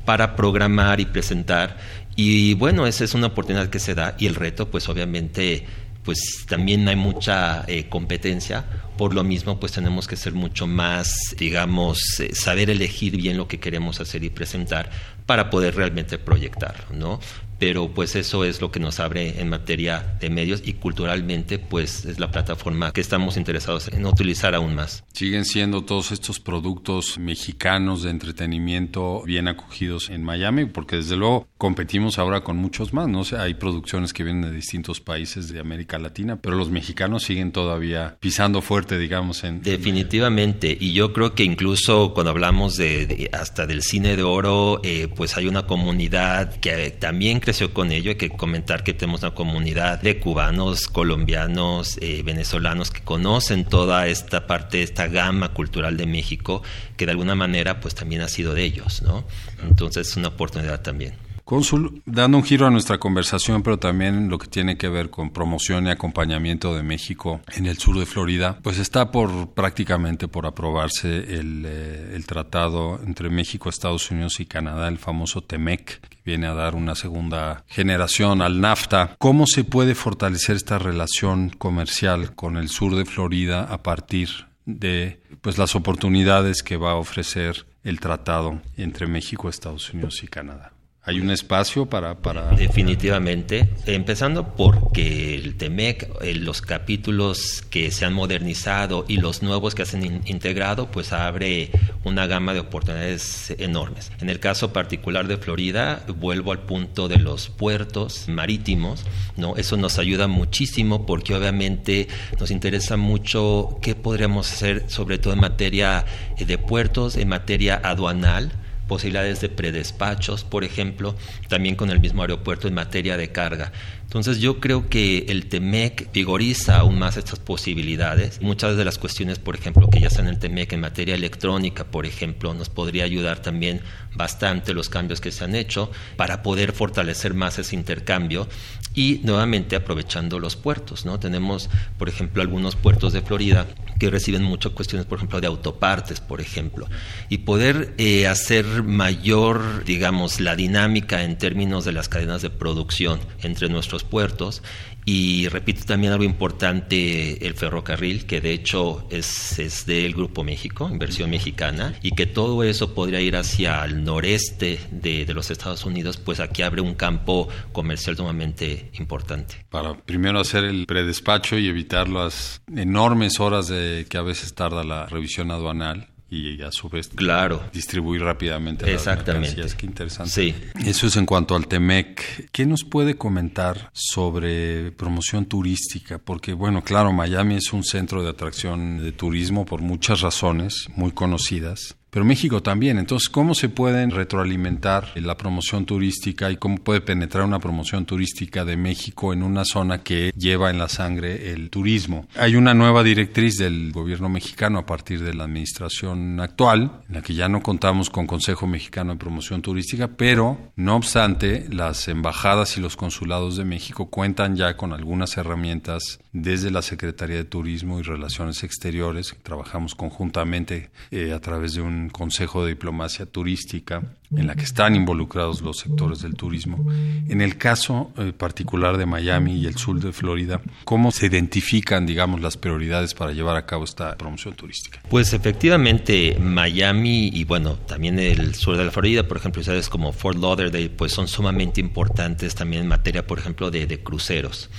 para 0.05 0.37
programar 0.37 1.01
y 1.01 1.05
presentar. 1.05 1.77
Y 2.19 2.55
bueno, 2.55 2.87
esa 2.87 3.03
es 3.03 3.13
una 3.13 3.27
oportunidad 3.27 3.69
que 3.69 3.77
se 3.77 3.93
da 3.93 4.15
y 4.17 4.25
el 4.25 4.33
reto, 4.33 4.71
pues 4.71 4.89
obviamente, 4.89 5.67
pues 6.03 6.47
también 6.49 6.87
hay 6.87 6.95
mucha 6.95 7.63
eh, 7.67 7.89
competencia. 7.89 8.65
Por 8.97 9.13
lo 9.13 9.23
mismo, 9.23 9.59
pues 9.59 9.73
tenemos 9.73 10.07
que 10.07 10.15
ser 10.15 10.33
mucho 10.33 10.65
más, 10.65 11.35
digamos, 11.37 12.19
eh, 12.19 12.33
saber 12.33 12.71
elegir 12.71 13.15
bien 13.17 13.37
lo 13.37 13.47
que 13.47 13.59
queremos 13.59 14.01
hacer 14.01 14.23
y 14.23 14.31
presentar 14.31 14.89
para 15.27 15.51
poder 15.51 15.75
realmente 15.75 16.17
proyectarlo, 16.17 16.85
¿no? 16.91 17.19
Pero 17.59 17.89
pues 17.89 18.15
eso 18.15 18.43
es 18.43 18.61
lo 18.61 18.71
que 18.71 18.79
nos 18.79 18.99
abre 18.99 19.39
en 19.41 19.49
materia 19.49 20.17
de 20.19 20.29
medios 20.29 20.61
y 20.65 20.73
culturalmente 20.73 21.59
pues 21.59 22.05
es 22.05 22.19
la 22.19 22.31
plataforma 22.31 22.91
que 22.91 23.01
estamos 23.01 23.37
interesados 23.37 23.87
en 23.89 24.05
utilizar 24.05 24.55
aún 24.55 24.75
más. 24.75 25.03
Siguen 25.13 25.45
siendo 25.45 25.83
todos 25.83 26.11
estos 26.11 26.39
productos 26.39 27.17
mexicanos 27.17 28.03
de 28.03 28.11
entretenimiento 28.11 29.23
bien 29.25 29.47
acogidos 29.47 30.09
en 30.09 30.23
Miami, 30.23 30.65
porque 30.65 30.97
desde 30.97 31.15
luego 31.15 31.47
competimos 31.57 32.19
ahora 32.19 32.41
con 32.41 32.57
muchos 32.57 32.93
más, 32.93 33.07
¿no? 33.07 33.23
sé, 33.23 33.37
hay 33.37 33.55
producciones 33.55 34.13
que 34.13 34.23
vienen 34.23 34.43
de 34.43 34.51
distintos 34.51 35.01
países 35.01 35.49
de 35.49 35.59
América 35.59 35.97
Latina, 35.97 36.39
pero 36.41 36.55
los 36.55 36.69
mexicanos 36.69 37.23
siguen 37.23 37.51
todavía 37.51 38.17
pisando 38.19 38.61
fuerte, 38.61 38.97
digamos, 38.97 39.43
en... 39.43 39.61
Definitivamente, 39.61 40.77
y 40.79 40.93
yo 40.93 41.13
creo 41.13 41.33
que 41.33 41.43
incluso 41.43 42.13
cuando 42.13 42.31
hablamos 42.31 42.75
de, 42.75 43.29
hasta 43.33 43.65
del 43.65 43.81
cine 43.81 44.15
de 44.15 44.23
oro, 44.23 44.81
eh, 44.83 45.07
pues 45.13 45.37
hay 45.37 45.47
una 45.47 45.65
comunidad 45.65 46.55
que 46.59 46.91
también 46.91 47.39
creció 47.47 47.73
con 47.73 47.93
ello, 47.93 48.09
hay 48.09 48.17
que 48.17 48.29
comentar 48.29 48.83
que 48.83 48.93
tenemos 48.93 49.21
una 49.21 49.33
comunidad 49.33 50.01
de 50.01 50.19
cubanos, 50.19 50.87
colombianos, 50.87 51.97
eh, 52.01 52.21
venezolanos 52.21 52.91
que 52.91 52.99
conocen 52.99 53.63
toda 53.63 54.07
esta 54.07 54.47
parte, 54.47 54.83
esta 54.83 55.07
gama 55.07 55.53
cultural 55.53 55.95
de 55.95 56.07
México, 56.07 56.61
que 56.97 57.05
de 57.05 57.11
alguna 57.11 57.35
manera 57.35 57.79
pues 57.79 57.95
también 57.95 58.19
ha 58.19 58.27
sido 58.27 58.53
de 58.53 58.65
ellos, 58.65 59.01
¿no? 59.01 59.23
Entonces 59.63 60.09
es 60.09 60.17
una 60.17 60.27
oportunidad 60.27 60.81
también. 60.81 61.13
Cónsul, 61.47 62.01
dando 62.05 62.39
un 62.39 62.43
giro 62.43 62.67
a 62.67 62.69
nuestra 62.69 62.97
conversación, 62.97 63.63
pero 63.63 63.79
también 63.79 64.27
lo 64.27 64.37
que 64.37 64.47
tiene 64.47 64.77
que 64.77 64.89
ver 64.89 65.09
con 65.09 65.29
promoción 65.29 65.87
y 65.87 65.89
acompañamiento 65.89 66.75
de 66.75 66.83
México 66.83 67.39
en 67.55 67.67
el 67.67 67.77
sur 67.77 67.97
de 67.97 68.05
Florida, 68.05 68.59
pues 68.61 68.79
está 68.79 69.11
por 69.11 69.53
prácticamente 69.53 70.27
por 70.27 70.45
aprobarse 70.45 71.19
el, 71.39 71.63
eh, 71.65 72.19
tratado 72.25 72.99
entre 73.01 73.29
México, 73.29 73.69
Estados 73.69 74.11
Unidos 74.11 74.41
y 74.41 74.45
Canadá, 74.45 74.89
el 74.89 74.97
famoso 74.97 75.39
TEMEC, 75.39 76.01
que 76.09 76.17
viene 76.25 76.47
a 76.47 76.53
dar 76.53 76.75
una 76.75 76.95
segunda 76.95 77.63
generación 77.67 78.41
al 78.41 78.59
NAFTA. 78.59 79.15
¿Cómo 79.17 79.45
se 79.47 79.63
puede 79.63 79.95
fortalecer 79.95 80.57
esta 80.57 80.77
relación 80.79 81.51
comercial 81.51 82.35
con 82.35 82.57
el 82.57 82.67
sur 82.67 82.93
de 82.93 83.05
Florida 83.05 83.63
a 83.63 83.83
partir 83.83 84.27
de 84.65 85.21
pues 85.39 85.57
las 85.57 85.77
oportunidades 85.77 86.61
que 86.61 86.75
va 86.75 86.91
a 86.91 86.95
ofrecer 86.95 87.67
el 87.85 88.01
tratado 88.01 88.61
entre 88.75 89.07
México, 89.07 89.47
Estados 89.47 89.93
Unidos 89.93 90.21
y 90.23 90.27
Canadá? 90.27 90.73
Hay 91.07 91.21
un 91.21 91.31
espacio 91.31 91.85
para, 91.85 92.15
para... 92.15 92.49
Definitivamente, 92.49 93.69
empezando 93.85 94.55
porque 94.55 95.35
el 95.35 95.55
TEMEC, 95.55 96.09
eh, 96.21 96.35
los 96.35 96.61
capítulos 96.61 97.63
que 97.69 97.91
se 97.91 98.03
han 98.03 98.11
modernizado 98.11 99.05
y 99.07 99.15
los 99.15 99.41
nuevos 99.41 99.73
que 99.73 99.85
se 99.85 99.95
han 99.95 100.27
integrado, 100.27 100.91
pues 100.91 101.13
abre 101.13 101.71
una 102.03 102.27
gama 102.27 102.53
de 102.53 102.59
oportunidades 102.59 103.55
enormes. 103.57 104.11
En 104.19 104.29
el 104.29 104.41
caso 104.41 104.73
particular 104.73 105.29
de 105.29 105.37
Florida, 105.37 106.03
vuelvo 106.17 106.51
al 106.51 106.63
punto 106.63 107.07
de 107.07 107.19
los 107.19 107.47
puertos 107.47 108.27
marítimos, 108.27 109.05
¿no? 109.37 109.55
Eso 109.55 109.77
nos 109.77 109.99
ayuda 109.99 110.27
muchísimo 110.27 111.05
porque 111.05 111.33
obviamente 111.33 112.09
nos 112.37 112.51
interesa 112.51 112.97
mucho 112.97 113.79
qué 113.81 113.95
podríamos 113.95 114.51
hacer, 114.51 114.83
sobre 114.87 115.19
todo 115.19 115.31
en 115.31 115.39
materia 115.39 116.03
eh, 116.37 116.43
de 116.43 116.57
puertos, 116.57 117.15
en 117.15 117.29
materia 117.29 117.79
aduanal, 117.81 118.51
posibilidades 118.87 119.41
de 119.41 119.49
predespachos, 119.49 120.43
por 120.43 120.63
ejemplo, 120.63 121.15
también 121.47 121.75
con 121.75 121.89
el 121.89 121.99
mismo 121.99 122.21
aeropuerto 122.21 122.67
en 122.67 122.73
materia 122.73 123.17
de 123.17 123.31
carga. 123.31 123.71
Entonces 124.07 124.39
yo 124.39 124.61
creo 124.61 124.87
que 124.87 125.25
el 125.27 125.49
TEMEC 125.49 126.13
vigoriza 126.13 126.77
aún 126.77 126.97
más 126.97 127.17
estas 127.17 127.39
posibilidades. 127.39 128.41
Muchas 128.41 128.77
de 128.77 128.85
las 128.85 128.97
cuestiones, 128.97 129.37
por 129.37 129.55
ejemplo, 129.55 129.89
que 129.89 129.99
ya 129.99 130.07
están 130.07 130.27
en 130.27 130.35
el 130.35 130.39
TEMEC 130.39 130.71
en 130.71 130.79
materia 130.79 131.13
electrónica, 131.13 131.83
por 131.83 132.05
ejemplo, 132.05 132.53
nos 132.53 132.69
podría 132.69 133.03
ayudar 133.03 133.41
también 133.41 133.81
bastante 134.15 134.73
los 134.73 134.87
cambios 134.87 135.19
que 135.19 135.33
se 135.33 135.43
han 135.43 135.55
hecho 135.55 135.91
para 136.15 136.41
poder 136.41 136.71
fortalecer 136.71 137.33
más 137.33 137.59
ese 137.59 137.75
intercambio 137.75 138.47
y 138.95 139.19
nuevamente 139.23 139.75
aprovechando 139.75 140.39
los 140.39 140.55
puertos. 140.55 141.05
¿no? 141.05 141.19
Tenemos, 141.19 141.69
por 141.97 142.07
ejemplo, 142.07 142.41
algunos 142.41 142.77
puertos 142.77 143.11
de 143.11 143.21
Florida 143.21 143.67
que 143.99 144.09
reciben 144.09 144.43
muchas 144.43 144.71
cuestiones, 144.71 145.05
por 145.05 145.17
ejemplo, 145.17 145.41
de 145.41 145.47
autopartes, 145.47 146.21
por 146.21 146.39
ejemplo, 146.39 146.87
y 147.29 147.39
poder 147.39 147.93
eh, 147.97 148.27
hacer 148.27 148.83
mayor, 148.83 149.83
digamos, 149.85 150.39
la 150.39 150.55
dinámica 150.55 151.23
en 151.23 151.37
términos 151.37 151.83
de 151.85 151.91
las 151.91 152.07
cadenas 152.09 152.41
de 152.41 152.49
producción 152.49 153.19
entre 153.41 153.69
nuestros 153.69 153.96
puertos 154.03 154.63
y 155.09 155.47
repito 155.47 155.85
también 155.85 156.11
algo 156.11 156.25
importante, 156.25 157.47
el 157.47 157.53
ferrocarril, 157.53 158.25
que 158.25 158.41
de 158.41 158.51
hecho 158.51 159.07
es, 159.09 159.57
es 159.57 159.85
del 159.85 160.13
Grupo 160.13 160.43
México, 160.43 160.89
inversión 160.91 161.29
mexicana, 161.29 161.95
y 162.01 162.11
que 162.11 162.25
todo 162.25 162.61
eso 162.61 162.93
podría 162.93 163.21
ir 163.21 163.37
hacia 163.37 163.85
el 163.85 164.03
noreste 164.03 164.81
de, 164.91 165.23
de, 165.23 165.33
los 165.33 165.49
Estados 165.49 165.85
Unidos, 165.85 166.17
pues 166.17 166.41
aquí 166.41 166.61
abre 166.61 166.81
un 166.81 166.93
campo 166.93 167.47
comercial 167.71 168.17
sumamente 168.17 168.91
importante. 168.99 169.65
Para 169.69 169.95
primero 169.95 170.41
hacer 170.41 170.65
el 170.65 170.85
predespacho 170.85 171.57
y 171.57 171.69
evitar 171.69 172.09
las 172.09 172.61
enormes 172.75 173.39
horas 173.39 173.69
de 173.69 174.07
que 174.09 174.17
a 174.17 174.23
veces 174.23 174.55
tarda 174.55 174.83
la 174.83 175.05
revisión 175.05 175.51
aduanal 175.51 176.09
y 176.29 176.61
a 176.61 176.71
su 176.71 176.89
vez 176.89 177.07
claro. 177.07 177.63
distribuir 177.71 178.21
rápidamente 178.21 178.91
Exactamente. 178.91 179.61
las 179.61 179.75
Qué 179.75 179.85
interesante. 179.85 180.31
Sí. 180.31 180.55
Eso 180.85 181.07
es 181.07 181.15
en 181.15 181.25
cuanto 181.25 181.55
al 181.55 181.67
TEMEC. 181.67 182.49
¿Qué 182.51 182.65
nos 182.65 182.83
puede 182.83 183.15
comentar 183.15 183.89
sobre 183.93 184.91
promoción 184.91 185.45
turística? 185.45 186.17
Porque, 186.17 186.53
bueno, 186.53 186.83
claro, 186.83 187.13
Miami 187.13 187.55
es 187.55 187.71
un 187.71 187.83
centro 187.83 188.23
de 188.23 188.29
atracción 188.29 188.97
de 188.97 189.11
turismo 189.11 189.65
por 189.65 189.81
muchas 189.81 190.21
razones 190.21 190.87
muy 190.95 191.11
conocidas 191.11 191.95
pero 192.09 192.25
México 192.25 192.63
también. 192.63 192.97
Entonces, 192.97 193.29
¿cómo 193.29 193.53
se 193.53 193.69
pueden 193.69 194.11
retroalimentar 194.11 195.11
la 195.15 195.37
promoción 195.37 195.85
turística 195.85 196.49
y 196.51 196.57
cómo 196.57 196.77
puede 196.77 197.01
penetrar 197.01 197.45
una 197.45 197.59
promoción 197.59 198.05
turística 198.05 198.65
de 198.65 198.77
México 198.77 199.33
en 199.33 199.43
una 199.43 199.65
zona 199.65 200.03
que 200.03 200.31
lleva 200.37 200.69
en 200.69 200.77
la 200.77 200.87
sangre 200.87 201.51
el 201.51 201.69
turismo? 201.69 202.27
Hay 202.35 202.55
una 202.55 202.73
nueva 202.73 203.03
directriz 203.03 203.57
del 203.57 203.91
gobierno 203.91 204.29
mexicano 204.29 204.79
a 204.79 204.85
partir 204.85 205.23
de 205.23 205.33
la 205.33 205.43
administración 205.43 206.39
actual, 206.39 207.03
en 207.09 207.15
la 207.15 207.21
que 207.21 207.33
ya 207.33 207.49
no 207.49 207.61
contamos 207.61 208.09
con 208.09 208.27
Consejo 208.27 208.67
Mexicano 208.67 209.13
de 209.13 209.19
Promoción 209.19 209.61
Turística, 209.61 210.07
pero 210.07 210.71
no 210.75 210.95
obstante, 210.95 211.67
las 211.69 212.07
embajadas 212.07 212.77
y 212.77 212.81
los 212.81 212.95
consulados 212.95 213.57
de 213.57 213.65
México 213.65 214.09
cuentan 214.09 214.55
ya 214.55 214.77
con 214.77 214.93
algunas 214.93 215.37
herramientas 215.37 216.19
desde 216.41 216.69
la 216.69 216.81
Secretaría 216.81 217.37
de 217.37 217.45
Turismo 217.45 217.99
y 217.99 218.03
Relaciones 218.03 218.63
Exteriores. 218.63 219.35
Trabajamos 219.43 219.95
conjuntamente 219.95 220.89
eh, 221.11 221.33
a 221.33 221.39
través 221.39 221.73
de 221.73 221.81
un 221.81 222.09
Consejo 222.09 222.63
de 222.63 222.69
Diplomacia 222.69 223.25
Turística 223.25 224.03
en 224.35 224.45
la 224.45 224.55
que 224.55 224.63
están 224.63 224.95
involucrados 224.95 225.61
los 225.61 225.77
sectores 225.77 226.21
del 226.21 226.35
turismo. 226.35 226.85
En 227.29 227.41
el 227.41 227.57
caso 227.57 228.11
eh, 228.17 228.33
particular 228.33 228.97
de 228.97 229.05
Miami 229.05 229.55
y 229.55 229.65
el 229.65 229.77
sur 229.77 229.99
de 229.99 230.11
Florida, 230.11 230.61
¿cómo 230.83 231.11
se 231.11 231.27
identifican, 231.27 232.05
digamos, 232.05 232.41
las 232.41 232.57
prioridades 232.57 233.13
para 233.13 233.31
llevar 233.31 233.55
a 233.55 233.65
cabo 233.65 233.85
esta 233.85 234.15
promoción 234.17 234.53
turística? 234.53 234.99
Pues 235.09 235.33
efectivamente, 235.33 236.37
Miami 236.39 237.29
y 237.33 237.45
bueno, 237.45 237.75
también 237.75 238.19
el 238.19 238.53
sur 238.55 238.77
de 238.77 238.85
la 238.85 238.91
Florida, 238.91 239.27
por 239.27 239.37
ejemplo, 239.37 239.63
ciudades 239.63 239.89
como 239.89 240.11
Fort 240.11 240.37
Lauderdale, 240.37 240.89
pues 240.89 241.13
son 241.13 241.27
sumamente 241.27 241.79
importantes 241.79 242.53
también 242.53 242.83
en 242.83 242.89
materia, 242.89 243.25
por 243.25 243.39
ejemplo, 243.39 243.71
de, 243.71 243.87
de 243.87 244.03
cruceros. 244.03 244.69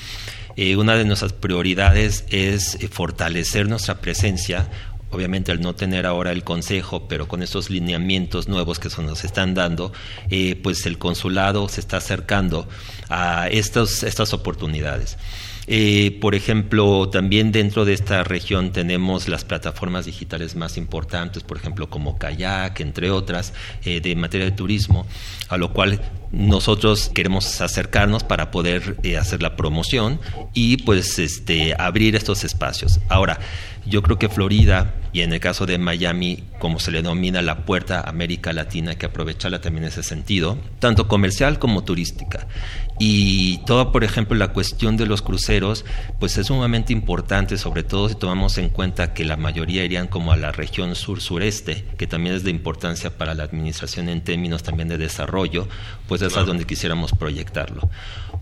Eh, 0.60 0.76
una 0.76 0.96
de 0.96 1.04
nuestras 1.04 1.32
prioridades 1.32 2.24
es 2.30 2.74
eh, 2.74 2.88
fortalecer 2.88 3.68
nuestra 3.68 4.00
presencia 4.00 4.68
obviamente 5.10 5.52
al 5.52 5.60
no 5.60 5.74
tener 5.74 6.04
ahora 6.04 6.32
el 6.32 6.42
consejo, 6.42 7.06
pero 7.06 7.28
con 7.28 7.42
estos 7.42 7.70
lineamientos 7.70 8.48
nuevos 8.48 8.78
que 8.80 8.90
se 8.90 9.02
nos 9.02 9.24
están 9.24 9.54
dando, 9.54 9.92
eh, 10.30 10.58
pues 10.60 10.84
el 10.84 10.98
consulado 10.98 11.68
se 11.68 11.80
está 11.80 11.98
acercando 11.98 12.68
a 13.08 13.48
estos, 13.48 14.02
estas 14.02 14.34
oportunidades. 14.34 15.16
Eh, 15.70 16.16
por 16.18 16.34
ejemplo, 16.34 17.10
también 17.10 17.52
dentro 17.52 17.84
de 17.84 17.92
esta 17.92 18.24
región 18.24 18.72
tenemos 18.72 19.28
las 19.28 19.44
plataformas 19.44 20.06
digitales 20.06 20.56
más 20.56 20.78
importantes, 20.78 21.42
por 21.42 21.58
ejemplo, 21.58 21.90
como 21.90 22.16
Kayak, 22.16 22.80
entre 22.80 23.10
otras, 23.10 23.52
eh, 23.84 24.00
de 24.00 24.16
materia 24.16 24.46
de 24.46 24.52
turismo, 24.52 25.06
a 25.50 25.58
lo 25.58 25.74
cual 25.74 26.00
nosotros 26.32 27.10
queremos 27.14 27.60
acercarnos 27.60 28.24
para 28.24 28.50
poder 28.50 28.96
hacer 29.20 29.42
la 29.42 29.56
promoción 29.56 30.20
y 30.54 30.78
pues 30.78 31.18
este 31.18 31.74
abrir 31.78 32.16
estos 32.16 32.44
espacios. 32.44 33.00
Ahora, 33.10 33.38
yo 33.84 34.02
creo 34.02 34.18
que 34.18 34.30
Florida 34.30 34.94
y 35.12 35.20
en 35.22 35.32
el 35.32 35.40
caso 35.40 35.66
de 35.66 35.78
Miami, 35.78 36.44
como 36.58 36.80
se 36.80 36.90
le 36.90 36.98
denomina 36.98 37.42
la 37.42 37.64
puerta 37.64 38.00
América 38.00 38.52
Latina, 38.52 38.90
hay 38.90 38.96
que 38.96 39.06
aprovecharla 39.06 39.60
también 39.60 39.84
en 39.84 39.88
ese 39.88 40.02
sentido, 40.02 40.58
tanto 40.78 41.08
comercial 41.08 41.58
como 41.58 41.84
turística. 41.84 42.46
Y 42.98 43.58
toda, 43.58 43.92
por 43.92 44.04
ejemplo, 44.04 44.36
la 44.36 44.48
cuestión 44.48 44.96
de 44.96 45.06
los 45.06 45.22
cruceros, 45.22 45.84
pues 46.18 46.36
es 46.36 46.48
sumamente 46.48 46.92
importante, 46.92 47.56
sobre 47.56 47.84
todo 47.84 48.08
si 48.08 48.16
tomamos 48.16 48.58
en 48.58 48.70
cuenta 48.70 49.14
que 49.14 49.24
la 49.24 49.36
mayoría 49.36 49.84
irían 49.84 50.08
como 50.08 50.32
a 50.32 50.36
la 50.36 50.52
región 50.52 50.94
sur-sureste, 50.94 51.84
que 51.96 52.06
también 52.06 52.34
es 52.34 52.42
de 52.42 52.50
importancia 52.50 53.16
para 53.16 53.34
la 53.34 53.44
administración 53.44 54.08
en 54.08 54.22
términos 54.22 54.62
también 54.62 54.88
de 54.88 54.98
desarrollo, 54.98 55.68
pues 56.08 56.22
es 56.22 56.36
a 56.36 56.42
donde 56.42 56.66
quisiéramos 56.66 57.12
proyectarlo. 57.12 57.88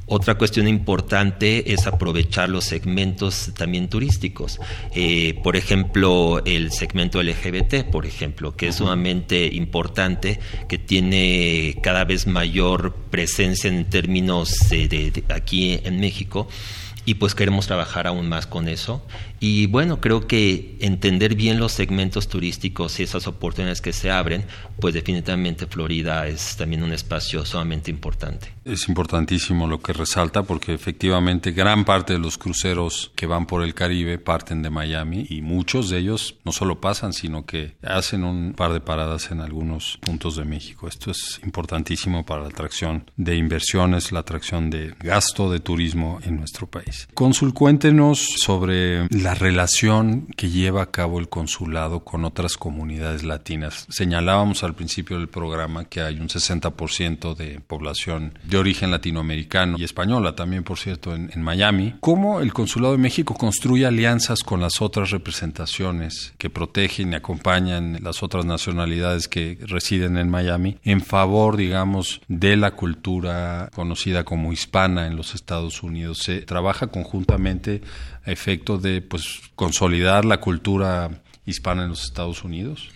Otra 0.08 0.36
cuestión 0.36 0.68
importante 0.68 1.72
es 1.72 1.88
aprovechar 1.88 2.48
los 2.48 2.64
segmentos 2.64 3.50
también 3.56 3.88
turísticos. 3.88 4.60
Eh, 4.94 5.40
por 5.42 5.56
ejemplo, 5.56 6.42
el 6.44 6.70
segmento 6.70 7.20
LGBT, 7.20 7.90
por 7.90 8.06
ejemplo, 8.06 8.54
que 8.54 8.68
es 8.68 8.76
sumamente 8.76 9.46
importante, 9.46 10.38
que 10.68 10.78
tiene 10.78 11.76
cada 11.82 12.04
vez 12.04 12.28
mayor 12.28 12.94
presencia 13.10 13.68
en 13.68 13.90
términos 13.90 14.54
de 14.70 15.25
aquí 15.28 15.80
en 15.82 15.98
México 15.98 16.46
y 17.06 17.14
pues 17.14 17.34
queremos 17.34 17.66
trabajar 17.66 18.06
aún 18.06 18.28
más 18.28 18.46
con 18.46 18.68
eso. 18.68 19.06
Y 19.38 19.66
bueno, 19.66 20.00
creo 20.00 20.26
que 20.26 20.76
entender 20.80 21.34
bien 21.36 21.60
los 21.60 21.72
segmentos 21.72 22.28
turísticos 22.28 22.98
y 22.98 23.04
esas 23.04 23.26
oportunidades 23.26 23.80
que 23.80 23.92
se 23.92 24.10
abren, 24.10 24.44
pues 24.80 24.92
definitivamente 24.92 25.66
Florida 25.66 26.26
es 26.26 26.56
también 26.56 26.82
un 26.82 26.92
espacio 26.92 27.44
sumamente 27.46 27.90
importante. 27.90 28.52
Es 28.64 28.88
importantísimo 28.88 29.68
lo 29.68 29.80
que 29.80 29.92
resalta 29.92 30.42
porque 30.42 30.75
efectivamente 30.75 31.52
gran 31.52 31.84
parte 31.84 32.14
de 32.14 32.18
los 32.18 32.38
cruceros 32.38 33.12
que 33.14 33.26
van 33.26 33.46
por 33.46 33.62
el 33.62 33.75
Caribe 33.75 34.18
parten 34.18 34.62
de 34.62 34.70
Miami 34.70 35.26
y 35.28 35.42
muchos 35.42 35.90
de 35.90 35.98
ellos 35.98 36.36
no 36.44 36.50
solo 36.50 36.80
pasan, 36.80 37.12
sino 37.12 37.46
que 37.46 37.76
hacen 37.82 38.25
un 38.25 38.54
par 38.54 38.72
de 38.72 38.80
paradas 38.80 39.30
en 39.30 39.40
algunos 39.40 39.98
puntos 39.98 40.34
de 40.36 40.44
México. 40.44 40.88
Esto 40.88 41.12
es 41.12 41.40
importantísimo 41.44 42.26
para 42.26 42.42
la 42.42 42.48
atracción 42.48 43.08
de 43.16 43.36
inversiones, 43.36 44.10
la 44.10 44.20
atracción 44.20 44.70
de 44.70 44.94
gasto 44.98 45.52
de 45.52 45.60
turismo 45.60 46.18
en 46.25 46.36
nuestro 46.36 46.66
país. 46.66 46.96
Consul, 47.15 47.55
cuéntenos 47.55 48.19
sobre 48.37 49.07
la 49.09 49.35
relación 49.35 50.26
que 50.37 50.50
lleva 50.50 50.83
a 50.83 50.91
cabo 50.91 51.19
el 51.19 51.29
consulado 51.29 52.00
con 52.00 52.25
otras 52.25 52.57
comunidades 52.57 53.25
latinas. 53.25 53.87
Señalábamos 53.88 54.62
al 54.65 54.75
principio 54.75 55.19
del 55.19 55.29
programa 55.29 55.85
que 55.85 56.00
hay 56.00 56.19
un 56.21 56.29
60% 56.29 57.35
de 57.35 57.61
población 57.61 58.38
de 58.45 58.59
origen 58.59 58.91
latinoamericano 58.91 59.76
y 59.79 59.85
española 59.85 60.35
también, 60.35 60.65
por 60.65 60.79
cierto, 60.79 61.15
en, 61.15 61.31
en 61.33 61.43
Miami. 61.43 61.95
¿Cómo 62.00 62.41
el 62.41 62.53
Consulado 62.53 62.93
de 62.93 62.99
México 62.99 63.35
construye 63.35 63.87
alianzas 63.87 64.41
con 64.41 64.61
las 64.61 64.81
otras 64.81 65.11
representaciones 65.11 66.35
que 66.38 66.50
protegen 66.50 67.12
y 67.12 67.17
acompañan 67.17 67.99
las 68.03 68.23
otras 68.23 68.45
nacionalidades 68.45 69.29
que 69.29 69.59
residen 69.62 70.19
en 70.19 70.31
Miami 70.31 70.79
en 70.85 71.00
favor, 71.00 71.57
digamos, 71.57 72.21
de 72.29 72.57
la 72.57 72.73
cultura 72.73 73.71
conocida 73.75 74.25
como 74.25 74.53
hispana 74.53 75.07
en 75.07 75.17
los 75.17 75.35
Estados 75.35 75.83
Unidos? 75.83 76.19
¿Se 76.19 76.43
trabaja 76.43 76.86
conjuntamente 76.88 77.81
a 78.25 78.33
efecto 78.33 78.78
de 78.78 79.02
pues 79.02 79.40
consolidar 79.55 80.25
la 80.25 80.40
cultura 80.40 81.23
hispana 81.45 81.85
en 81.85 81.90
los 81.90 82.05
Estados 82.05 82.45
Unidos? 82.45 82.90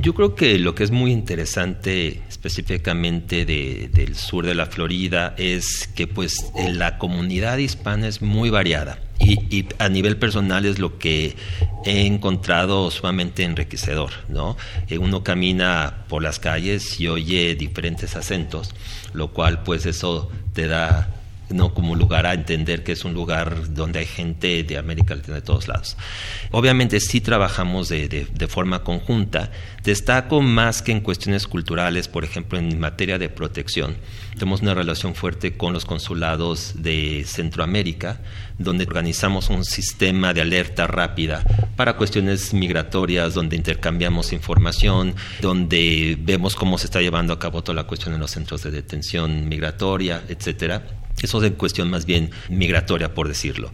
Yo 0.00 0.14
creo 0.14 0.36
que 0.36 0.60
lo 0.60 0.76
que 0.76 0.84
es 0.84 0.92
muy 0.92 1.10
interesante 1.10 2.22
específicamente 2.28 3.44
del 3.44 4.14
sur 4.14 4.46
de 4.46 4.54
la 4.54 4.66
Florida 4.66 5.34
es 5.36 5.88
que 5.88 6.06
pues 6.06 6.52
la 6.72 6.98
comunidad 6.98 7.58
hispana 7.58 8.06
es 8.06 8.22
muy 8.22 8.48
variada 8.48 9.00
y, 9.18 9.66
a 9.78 9.88
nivel 9.88 10.16
personal 10.16 10.64
es 10.66 10.78
lo 10.78 10.98
que 10.98 11.34
he 11.84 12.06
encontrado 12.06 12.92
sumamente 12.92 13.42
enriquecedor, 13.42 14.12
¿no? 14.28 14.56
Eh, 14.88 14.98
uno 14.98 15.24
camina 15.24 16.04
por 16.08 16.22
las 16.22 16.38
calles 16.38 17.00
y 17.00 17.08
oye 17.08 17.56
diferentes 17.56 18.14
acentos, 18.14 18.74
lo 19.12 19.32
cual 19.32 19.64
pues 19.64 19.84
eso 19.84 20.30
te 20.52 20.68
da 20.68 21.17
no 21.50 21.74
como 21.74 21.94
lugar 21.94 22.26
a 22.26 22.34
entender 22.34 22.84
que 22.84 22.92
es 22.92 23.04
un 23.04 23.14
lugar 23.14 23.74
donde 23.74 24.00
hay 24.00 24.06
gente 24.06 24.62
de 24.62 24.78
América 24.78 25.14
Latina 25.14 25.36
de 25.36 25.42
todos 25.42 25.68
lados. 25.68 25.96
Obviamente 26.50 27.00
sí 27.00 27.20
trabajamos 27.20 27.88
de, 27.88 28.26
forma 28.48 28.82
conjunta. 28.82 29.50
Destaco 29.82 30.40
más 30.40 30.82
que 30.82 30.92
en 30.92 31.00
cuestiones 31.00 31.46
culturales, 31.46 32.08
por 32.08 32.24
ejemplo, 32.24 32.58
en 32.58 32.78
materia 32.78 33.18
de 33.18 33.28
protección. 33.28 33.96
Tenemos 34.34 34.62
una 34.62 34.74
relación 34.74 35.14
fuerte 35.14 35.56
con 35.56 35.72
los 35.72 35.84
consulados 35.84 36.74
de 36.76 37.24
Centroamérica, 37.26 38.20
donde 38.58 38.84
organizamos 38.84 39.50
un 39.50 39.64
sistema 39.64 40.32
de 40.32 40.42
alerta 40.42 40.86
rápida 40.86 41.44
para 41.76 41.96
cuestiones 41.96 42.54
migratorias, 42.54 43.34
donde 43.34 43.56
intercambiamos 43.56 44.32
información, 44.32 45.14
donde 45.40 46.16
vemos 46.20 46.54
cómo 46.54 46.78
se 46.78 46.86
está 46.86 47.00
llevando 47.00 47.32
a 47.32 47.38
cabo 47.38 47.62
toda 47.62 47.76
la 47.76 47.86
cuestión 47.86 48.14
en 48.14 48.20
los 48.20 48.30
centros 48.30 48.62
de 48.62 48.70
detención 48.70 49.48
migratoria, 49.48 50.22
etcétera 50.28 50.84
eso 51.26 51.38
es 51.42 51.50
en 51.50 51.56
cuestión 51.56 51.90
más 51.90 52.06
bien 52.06 52.30
migratoria, 52.48 53.14
por 53.14 53.28
decirlo. 53.28 53.70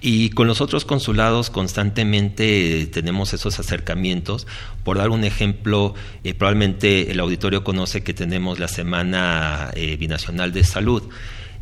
Y 0.00 0.30
con 0.30 0.46
los 0.46 0.60
otros 0.60 0.84
consulados 0.84 1.48
constantemente 1.48 2.86
tenemos 2.92 3.32
esos 3.32 3.58
acercamientos. 3.58 4.46
Por 4.82 4.98
dar 4.98 5.08
un 5.08 5.24
ejemplo, 5.24 5.94
eh, 6.24 6.34
probablemente 6.34 7.10
el 7.10 7.20
auditorio 7.20 7.64
conoce 7.64 8.02
que 8.02 8.12
tenemos 8.12 8.58
la 8.58 8.68
Semana 8.68 9.70
eh, 9.74 9.96
Binacional 9.96 10.52
de 10.52 10.62
Salud. 10.62 11.04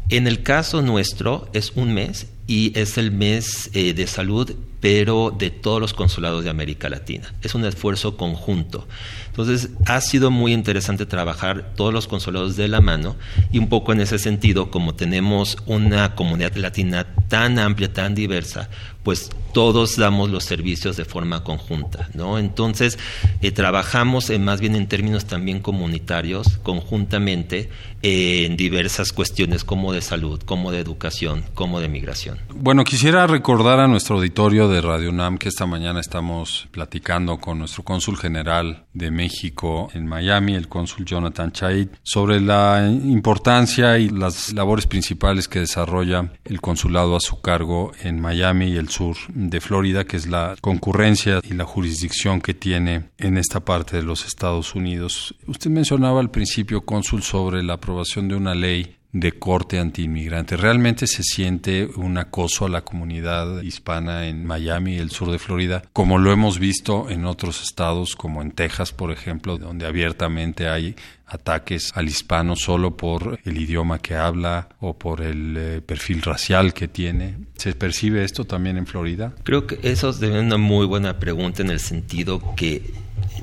En 0.09 0.27
el 0.27 0.43
caso 0.43 0.83
nuestro 0.83 1.49
es 1.53 1.73
un 1.77 1.95
mes 1.95 2.27
y 2.47 2.79
es 2.79 2.99
el 2.99 3.13
mes 3.13 3.71
eh, 3.73 3.95
de 3.95 4.07
salud, 4.07 4.55
pero 4.81 5.31
de 5.31 5.51
todos 5.51 5.81
los 5.81 5.95
consulados 5.95 6.43
de 6.43 6.51
América 6.51 6.91
Latina. 6.91 7.33
Es 7.43 7.55
un 7.55 7.65
esfuerzo 7.65 8.17
conjunto. 8.17 8.89
Entonces, 9.29 9.71
ha 9.87 10.01
sido 10.01 10.33
muy 10.33 10.53
interesante 10.53 11.07
trabajar 11.07 11.73
todos 11.77 11.95
los 11.95 12.09
consulados 12.09 12.57
de 12.57 12.67
la 12.67 12.81
mano 12.81 13.15
y 13.53 13.59
un 13.59 13.69
poco 13.69 13.93
en 13.93 14.01
ese 14.01 14.19
sentido, 14.19 14.73
como 14.73 14.97
tenemos 14.97 15.57
una 15.67 16.17
comunidad 16.17 16.57
latina 16.57 17.07
tan 17.29 17.61
amplia, 17.61 17.93
tan 17.93 18.17
diversa, 18.17 18.69
pues 19.05 19.31
todos 19.55 19.97
damos 19.97 20.31
los 20.31 20.45
servicios 20.45 20.97
de 20.97 21.05
forma 21.05 21.45
conjunta, 21.45 22.11
¿no? 22.15 22.39
Entonces, 22.39 22.99
eh, 23.41 23.53
trabajamos 23.53 24.31
más 24.41 24.61
bien 24.61 24.75
en 24.75 24.89
términos 24.89 25.27
también 25.27 25.61
comunitarios, 25.61 26.59
conjuntamente, 26.63 27.71
eh, 28.03 28.47
en 28.47 28.57
diversas 28.57 29.13
cuestiones 29.13 29.63
como 29.63 29.93
de 29.93 30.03
salud, 30.03 30.41
como 30.43 30.73
de 30.73 30.81
educación, 30.81 31.45
como 31.55 31.81
de 31.81 31.89
migración. 31.89 32.32
Bueno, 32.55 32.85
quisiera 32.85 33.27
recordar 33.27 33.81
a 33.81 33.89
nuestro 33.89 34.17
auditorio 34.17 34.69
de 34.69 34.81
Radio 34.81 35.11
UNAM 35.11 35.39
que 35.39 35.49
esta 35.49 35.67
mañana 35.67 36.01
estamos 36.01 36.69
platicando 36.71 37.39
con 37.39 37.59
nuestro 37.59 37.83
cónsul 37.83 38.17
general 38.17 38.85
de 38.93 39.11
México 39.11 39.89
en 39.95 40.07
Miami, 40.07 40.55
el 40.55 40.69
cónsul 40.69 41.05
Jonathan 41.05 41.53
Chaid, 41.53 41.89
sobre 42.03 42.41
la 42.41 42.89
importancia 42.89 43.99
y 43.99 44.09
las 44.09 44.53
labores 44.53 44.87
principales 44.87 45.49
que 45.49 45.61
desarrolla 45.61 46.33
el 46.45 46.61
consulado 46.61 47.17
a 47.17 47.21
su 47.21 47.41
cargo 47.41 47.93
en 48.03 48.21
Miami 48.21 48.69
y 48.69 48.77
el 48.77 48.89
sur 48.89 49.17
de 49.29 49.61
Florida, 49.61 50.05
que 50.05 50.17
es 50.17 50.27
la 50.27 50.57
concurrencia 50.61 51.41
y 51.43 51.55
la 51.55 51.65
jurisdicción 51.65 52.41
que 52.41 52.55
tiene 52.55 53.11
en 53.19 53.39
esta 53.39 53.61
parte 53.61 53.97
de 53.97 54.03
los 54.03 54.25
Estados 54.25 54.75
Unidos. 54.75 55.35
Usted 55.47 55.71
mencionaba 55.71 56.21
al 56.21 56.31
principio, 56.31 56.83
cónsul, 56.85 57.23
sobre 57.23 57.63
la 57.63 57.75
aprobación 57.75 58.29
de 58.29 58.37
una 58.37 58.55
ley 58.55 58.97
de 59.13 59.33
corte 59.33 59.79
antiinmigrante. 59.79 60.57
¿Realmente 60.57 61.07
se 61.07 61.23
siente 61.23 61.87
un 61.97 62.17
acoso 62.17 62.65
a 62.65 62.69
la 62.71 62.81
comunidad 62.83 63.63
hispana 63.63 64.27
en 64.27 64.45
Miami 64.45 64.95
y 64.95 64.99
el 64.99 65.11
sur 65.11 65.31
de 65.31 65.39
Florida, 65.39 65.83
como 65.93 66.19
lo 66.19 66.33
hemos 66.33 66.59
visto 66.59 67.11
en 67.11 67.27
otros 67.27 67.63
estados, 67.63 68.17
como 68.17 68.43
en 68.43 68.53
Texas, 68.53 68.93
por 68.93 69.11
ejemplo, 69.11 69.59
donde 69.59 69.87
abiertamente 69.87 70.69
hay 70.69 70.97
ataques 71.27 71.93
al 71.95 72.09
hispano 72.09 72.57
solo 72.57 72.97
por 72.97 73.39
el 73.45 73.59
idioma 73.59 73.99
que 73.99 74.15
habla 74.15 74.69
o 74.81 74.99
por 74.99 75.23
el 75.23 75.57
eh, 75.57 75.81
perfil 75.81 76.23
racial 76.23 76.75
que 76.75 76.89
tiene. 76.89 77.37
¿Se 77.57 77.75
percibe 77.75 78.25
esto 78.25 78.45
también 78.45 78.77
en 78.77 78.87
Florida? 78.87 79.33
Creo 79.43 79.67
que 79.67 79.79
eso 79.83 80.11
es 80.11 80.21
una 80.21 80.59
muy 80.59 80.87
buena 80.87 81.19
pregunta 81.19 81.63
en 81.63 81.71
el 81.71 81.81
sentido 81.81 82.55
que 82.55 82.83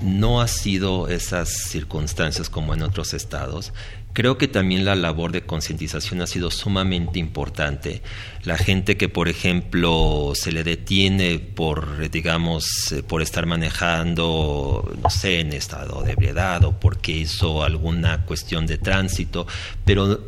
no 0.04 0.42
ha 0.42 0.48
sido 0.48 1.08
esas 1.08 1.50
circunstancias 1.50 2.50
como 2.50 2.74
en 2.74 2.82
otros 2.82 3.14
estados. 3.14 3.74
Creo 4.12 4.38
que 4.38 4.48
también 4.48 4.86
la 4.86 4.96
labor 4.96 5.32
de 5.32 5.46
concientización 5.46 6.22
ha 6.22 6.28
sido 6.28 6.50
sumamente 6.50 7.20
importante. 7.20 8.02
La 8.44 8.58
gente 8.58 8.98
que, 8.98 9.08
por 9.08 9.30
ejemplo, 9.30 10.32
se 10.34 10.52
le 10.52 10.64
detiene 10.64 11.38
por, 11.38 12.10
digamos, 12.10 12.92
eh, 12.92 13.04
por 13.04 13.22
estar 13.22 13.46
manejando, 13.46 14.92
no 15.02 15.10
sé, 15.10 15.42
en 15.42 15.54
estado 15.54 16.02
de 16.02 16.14
ebriedad 16.14 16.64
o 16.66 16.80
porque 16.80 17.12
hizo 17.12 17.64
alguna 17.64 18.26
cuestión 18.26 18.66
de 18.66 18.80
tránsito, 18.80 19.46
pero 19.86 20.20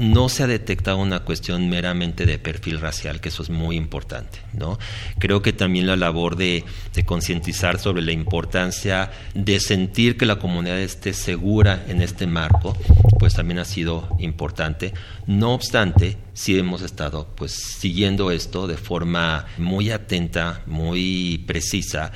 no 0.00 0.30
se 0.30 0.42
ha 0.42 0.46
detectado 0.46 0.96
una 0.96 1.20
cuestión 1.20 1.68
meramente 1.68 2.24
de 2.24 2.38
perfil 2.38 2.80
racial, 2.80 3.20
que 3.20 3.28
eso 3.28 3.42
es 3.42 3.50
muy 3.50 3.76
importante. 3.76 4.38
¿no? 4.54 4.78
Creo 5.18 5.42
que 5.42 5.52
también 5.52 5.86
la 5.86 5.94
labor 5.94 6.36
de, 6.36 6.64
concientizar 7.04 7.78
sobre 7.78 8.02
la 8.02 8.12
importancia 8.12 9.10
de 9.34 9.60
sentir 9.60 10.16
que 10.16 10.24
la 10.24 10.38
comunidad 10.38 10.78
esté 10.78 11.12
segura 11.12 11.84
en 11.86 12.00
este 12.00 12.26
marco, 12.26 12.76
pues 13.18 13.34
también 13.34 13.58
ha 13.58 13.64
sido 13.66 14.08
importante. 14.18 14.94
No 15.26 15.52
obstante, 15.52 16.16
sí 16.32 16.58
hemos 16.58 16.80
estado 16.80 17.28
pues 17.34 17.52
siguiendo 17.52 18.30
esto 18.30 18.66
de 18.66 18.78
forma 18.78 19.46
muy 19.58 19.90
atenta, 19.90 20.62
muy 20.66 21.44
precisa 21.46 22.12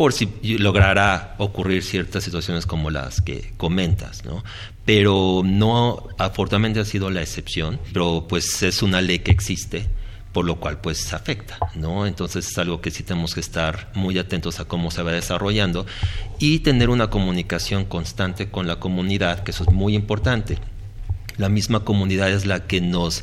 por 0.00 0.14
si 0.14 0.30
lograra 0.56 1.34
ocurrir 1.36 1.84
ciertas 1.84 2.24
situaciones 2.24 2.64
como 2.64 2.88
las 2.88 3.20
que 3.20 3.52
comentas, 3.58 4.24
¿no? 4.24 4.42
Pero 4.86 5.42
no, 5.44 6.08
afortunadamente 6.16 6.80
ha 6.80 6.86
sido 6.86 7.10
la 7.10 7.20
excepción, 7.20 7.78
pero 7.92 8.24
pues 8.26 8.62
es 8.62 8.82
una 8.82 9.02
ley 9.02 9.18
que 9.18 9.30
existe, 9.30 9.90
por 10.32 10.46
lo 10.46 10.56
cual 10.56 10.80
pues 10.80 11.12
afecta, 11.12 11.58
¿no? 11.74 12.06
Entonces 12.06 12.48
es 12.48 12.56
algo 12.56 12.80
que 12.80 12.90
sí 12.90 13.02
tenemos 13.02 13.34
que 13.34 13.40
estar 13.40 13.90
muy 13.92 14.18
atentos 14.18 14.58
a 14.58 14.64
cómo 14.64 14.90
se 14.90 15.02
va 15.02 15.12
desarrollando 15.12 15.84
y 16.38 16.60
tener 16.60 16.88
una 16.88 17.10
comunicación 17.10 17.84
constante 17.84 18.48
con 18.48 18.66
la 18.66 18.76
comunidad, 18.76 19.44
que 19.44 19.50
eso 19.50 19.64
es 19.64 19.70
muy 19.70 19.94
importante. 19.94 20.56
La 21.36 21.50
misma 21.50 21.84
comunidad 21.84 22.30
es 22.30 22.46
la 22.46 22.66
que 22.66 22.80
nos 22.80 23.22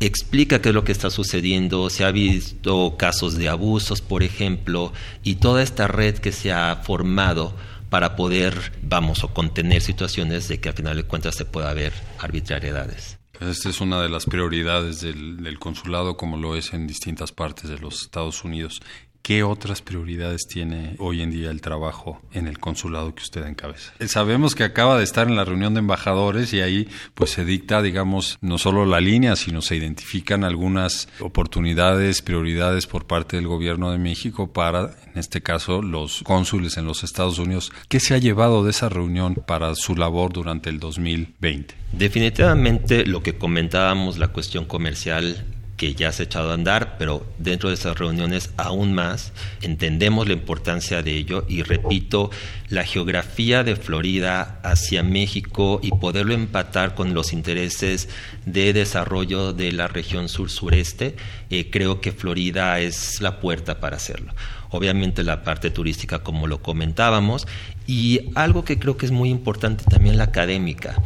explica 0.00 0.60
qué 0.60 0.70
es 0.70 0.74
lo 0.74 0.84
que 0.84 0.92
está 0.92 1.10
sucediendo, 1.10 1.90
se 1.90 2.04
ha 2.04 2.10
visto 2.10 2.96
casos 2.96 3.36
de 3.36 3.48
abusos, 3.48 4.00
por 4.00 4.22
ejemplo, 4.22 4.92
y 5.22 5.36
toda 5.36 5.62
esta 5.62 5.88
red 5.88 6.18
que 6.18 6.32
se 6.32 6.52
ha 6.52 6.76
formado 6.76 7.54
para 7.90 8.16
poder, 8.16 8.72
vamos, 8.82 9.22
o 9.24 9.32
contener 9.32 9.80
situaciones 9.80 10.48
de 10.48 10.58
que 10.60 10.68
al 10.68 10.74
final 10.74 10.96
de 10.96 11.04
cuentas 11.04 11.36
se 11.36 11.44
pueda 11.44 11.70
haber 11.70 11.92
arbitrariedades. 12.18 13.18
Esta 13.40 13.68
es 13.68 13.80
una 13.80 14.00
de 14.00 14.08
las 14.08 14.26
prioridades 14.26 15.00
del, 15.00 15.42
del, 15.42 15.58
consulado, 15.58 16.16
como 16.16 16.36
lo 16.36 16.56
es 16.56 16.72
en 16.72 16.86
distintas 16.86 17.32
partes 17.32 17.68
de 17.68 17.78
los 17.78 18.02
Estados 18.02 18.44
Unidos. 18.44 18.80
¿Qué 19.24 19.42
otras 19.42 19.80
prioridades 19.80 20.46
tiene 20.46 20.96
hoy 20.98 21.22
en 21.22 21.30
día 21.30 21.50
el 21.50 21.62
trabajo 21.62 22.20
en 22.34 22.46
el 22.46 22.58
consulado 22.58 23.14
que 23.14 23.22
usted 23.22 23.46
encabeza? 23.46 23.94
Eh, 23.98 24.06
sabemos 24.06 24.54
que 24.54 24.64
acaba 24.64 24.98
de 24.98 25.04
estar 25.04 25.26
en 25.26 25.34
la 25.34 25.46
reunión 25.46 25.72
de 25.72 25.80
embajadores 25.80 26.52
y 26.52 26.60
ahí 26.60 26.88
pues 27.14 27.30
se 27.30 27.46
dicta, 27.46 27.80
digamos, 27.80 28.36
no 28.42 28.58
solo 28.58 28.84
la 28.84 29.00
línea, 29.00 29.34
sino 29.34 29.62
se 29.62 29.76
identifican 29.76 30.44
algunas 30.44 31.08
oportunidades, 31.20 32.20
prioridades 32.20 32.86
por 32.86 33.06
parte 33.06 33.36
del 33.36 33.46
gobierno 33.46 33.90
de 33.92 33.96
México 33.96 34.52
para, 34.52 34.94
en 35.14 35.18
este 35.18 35.40
caso, 35.40 35.80
los 35.80 36.22
cónsules 36.22 36.76
en 36.76 36.84
los 36.84 37.02
Estados 37.02 37.38
Unidos. 37.38 37.72
¿Qué 37.88 38.00
se 38.00 38.12
ha 38.12 38.18
llevado 38.18 38.62
de 38.62 38.72
esa 38.72 38.90
reunión 38.90 39.36
para 39.36 39.74
su 39.74 39.96
labor 39.96 40.34
durante 40.34 40.68
el 40.68 40.78
2020? 40.80 41.74
Definitivamente 41.92 43.06
lo 43.06 43.22
que 43.22 43.38
comentábamos, 43.38 44.18
la 44.18 44.28
cuestión 44.28 44.66
comercial 44.66 45.46
que 45.76 45.94
ya 45.94 46.12
se 46.12 46.22
ha 46.22 46.26
echado 46.26 46.50
a 46.50 46.54
andar, 46.54 46.96
pero 46.98 47.26
dentro 47.38 47.68
de 47.68 47.74
esas 47.74 47.98
reuniones 47.98 48.50
aún 48.56 48.94
más 48.94 49.32
entendemos 49.60 50.26
la 50.28 50.34
importancia 50.34 51.02
de 51.02 51.16
ello 51.16 51.44
y 51.48 51.62
repito, 51.62 52.30
la 52.68 52.84
geografía 52.84 53.64
de 53.64 53.76
Florida 53.76 54.60
hacia 54.62 55.02
México 55.02 55.80
y 55.82 55.90
poderlo 55.90 56.34
empatar 56.34 56.94
con 56.94 57.14
los 57.14 57.32
intereses 57.32 58.08
de 58.46 58.72
desarrollo 58.72 59.52
de 59.52 59.72
la 59.72 59.88
región 59.88 60.28
sur-sureste, 60.28 61.16
eh, 61.50 61.70
creo 61.70 62.00
que 62.00 62.12
Florida 62.12 62.78
es 62.80 63.20
la 63.20 63.40
puerta 63.40 63.80
para 63.80 63.96
hacerlo. 63.96 64.32
Obviamente 64.74 65.22
la 65.22 65.44
parte 65.44 65.70
turística, 65.70 66.24
como 66.24 66.48
lo 66.48 66.60
comentábamos, 66.60 67.46
y 67.86 68.32
algo 68.34 68.64
que 68.64 68.80
creo 68.80 68.96
que 68.96 69.06
es 69.06 69.12
muy 69.12 69.30
importante 69.30 69.84
también 69.84 70.18
la 70.18 70.24
académica. 70.24 70.96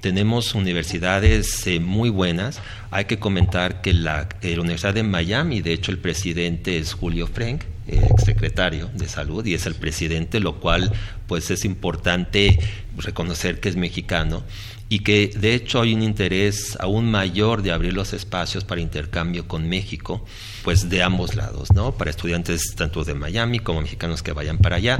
Tenemos 0.00 0.56
universidades 0.56 1.64
eh, 1.68 1.78
muy 1.78 2.10
buenas. 2.10 2.60
Hay 2.90 3.04
que 3.04 3.20
comentar 3.20 3.80
que 3.80 3.92
la, 3.92 4.28
la, 4.42 4.60
Universidad 4.60 4.94
de 4.94 5.04
Miami, 5.04 5.60
de 5.60 5.72
hecho 5.72 5.92
el 5.92 5.98
presidente 5.98 6.78
es 6.78 6.94
Julio 6.94 7.28
Frank, 7.28 7.62
ex 7.86 8.24
secretario 8.24 8.90
de 8.94 9.08
salud, 9.08 9.44
y 9.44 9.54
es 9.54 9.66
el 9.66 9.74
presidente, 9.74 10.40
lo 10.40 10.60
cual 10.60 10.92
pues 11.26 11.50
es 11.50 11.64
importante 11.64 12.58
reconocer 12.96 13.60
que 13.60 13.68
es 13.68 13.76
mexicano 13.76 14.42
y 14.88 14.98
que 14.98 15.30
de 15.34 15.54
hecho 15.54 15.80
hay 15.80 15.94
un 15.94 16.02
interés 16.02 16.76
aún 16.78 17.10
mayor 17.10 17.62
de 17.62 17.72
abrir 17.72 17.94
los 17.94 18.12
espacios 18.12 18.64
para 18.64 18.82
intercambio 18.82 19.48
con 19.48 19.68
México, 19.68 20.24
pues 20.64 20.90
de 20.90 21.02
ambos 21.02 21.34
lados, 21.34 21.72
¿no? 21.72 21.92
Para 21.92 22.10
estudiantes 22.10 22.74
tanto 22.76 23.02
de 23.02 23.14
Miami 23.14 23.58
como 23.58 23.80
mexicanos 23.80 24.22
que 24.22 24.32
vayan 24.32 24.58
para 24.58 24.76
allá 24.76 24.98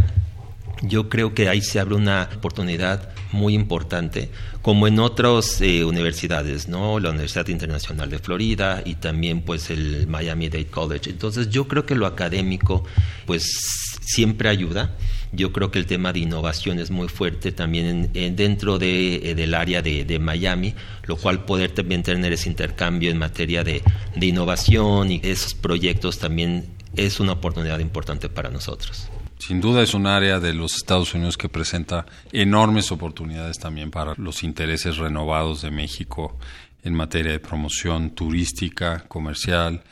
yo 0.83 1.09
creo 1.09 1.33
que 1.33 1.49
ahí 1.49 1.63
se 1.63 1.79
abre 1.81 1.95
una 1.95 2.29
oportunidad 2.37 3.11
muy 3.31 3.55
importante, 3.55 4.31
como 4.61 4.87
en 4.87 4.99
otras 4.99 5.61
eh, 5.61 5.85
universidades, 5.85 6.69
¿no? 6.69 6.99
La 6.99 7.11
Universidad 7.11 7.49
Internacional 7.49 8.11
de 8.11 8.19
Florida 8.19 8.83
y 8.85 8.97
también 8.97 9.43
pues 9.43 9.71
el 9.71 10.07
Miami 10.07 10.49
Dade 10.49 10.67
College. 10.67 11.11
Entonces 11.11 11.49
yo 11.49 11.69
creo 11.69 11.87
que 11.87 11.95
lo 11.95 12.07
académico 12.07 12.85
pues 13.27 13.45
siempre 14.03 14.49
ayuda. 14.49 14.97
Yo 15.33 15.53
creo 15.53 15.71
que 15.71 15.79
el 15.79 15.87
tema 15.87 16.13
de 16.13 16.19
innovación 16.19 16.79
es 16.79 16.91
muy 16.91 17.09
fuerte 17.09 17.53
también 17.53 18.11
dentro 18.13 18.79
de, 18.79 19.31
eh, 19.31 19.35
del 19.35 19.55
área 19.55 19.81
de, 19.81 20.19
Miami, 20.19 20.75
lo 21.05 21.17
cual 21.17 21.47
poder 21.47 21.71
también 21.71 22.03
tener 22.03 22.33
ese 22.35 22.51
intercambio 22.51 23.11
en 23.11 23.19
materia 23.19 23.65
de 23.65 23.83
innovación 24.21 25.11
y 25.11 25.21
esos 25.23 25.55
proyectos 25.55 26.19
también 26.19 26.67
es 26.97 27.19
una 27.21 27.33
oportunidad 27.33 27.79
importante 27.79 28.29
para 28.29 28.51
nosotros. 28.51 29.09
Sin 29.45 29.61
duda 29.61 29.83
es 29.83 29.93
un 29.93 30.07
área 30.07 30.39
de 30.39 30.55
los 30.55 30.77
Estados 30.77 31.15
Unidos 31.15 31.37
que 31.37 31.49
presenta 31.49 32.07
enormes 32.31 32.93
oportunidades 32.93 33.59
también 33.59 33.91
para 33.91 34.15
los 34.17 34.45
intereses 34.45 34.99
renovados 34.99 35.63
de 35.63 35.73
México 35.73 36.39
en 36.85 36.95
materia 36.95 37.33
de 37.33 37.41
promoción 37.41 38.11
turística, 38.11 39.01
comercial, 39.09 39.83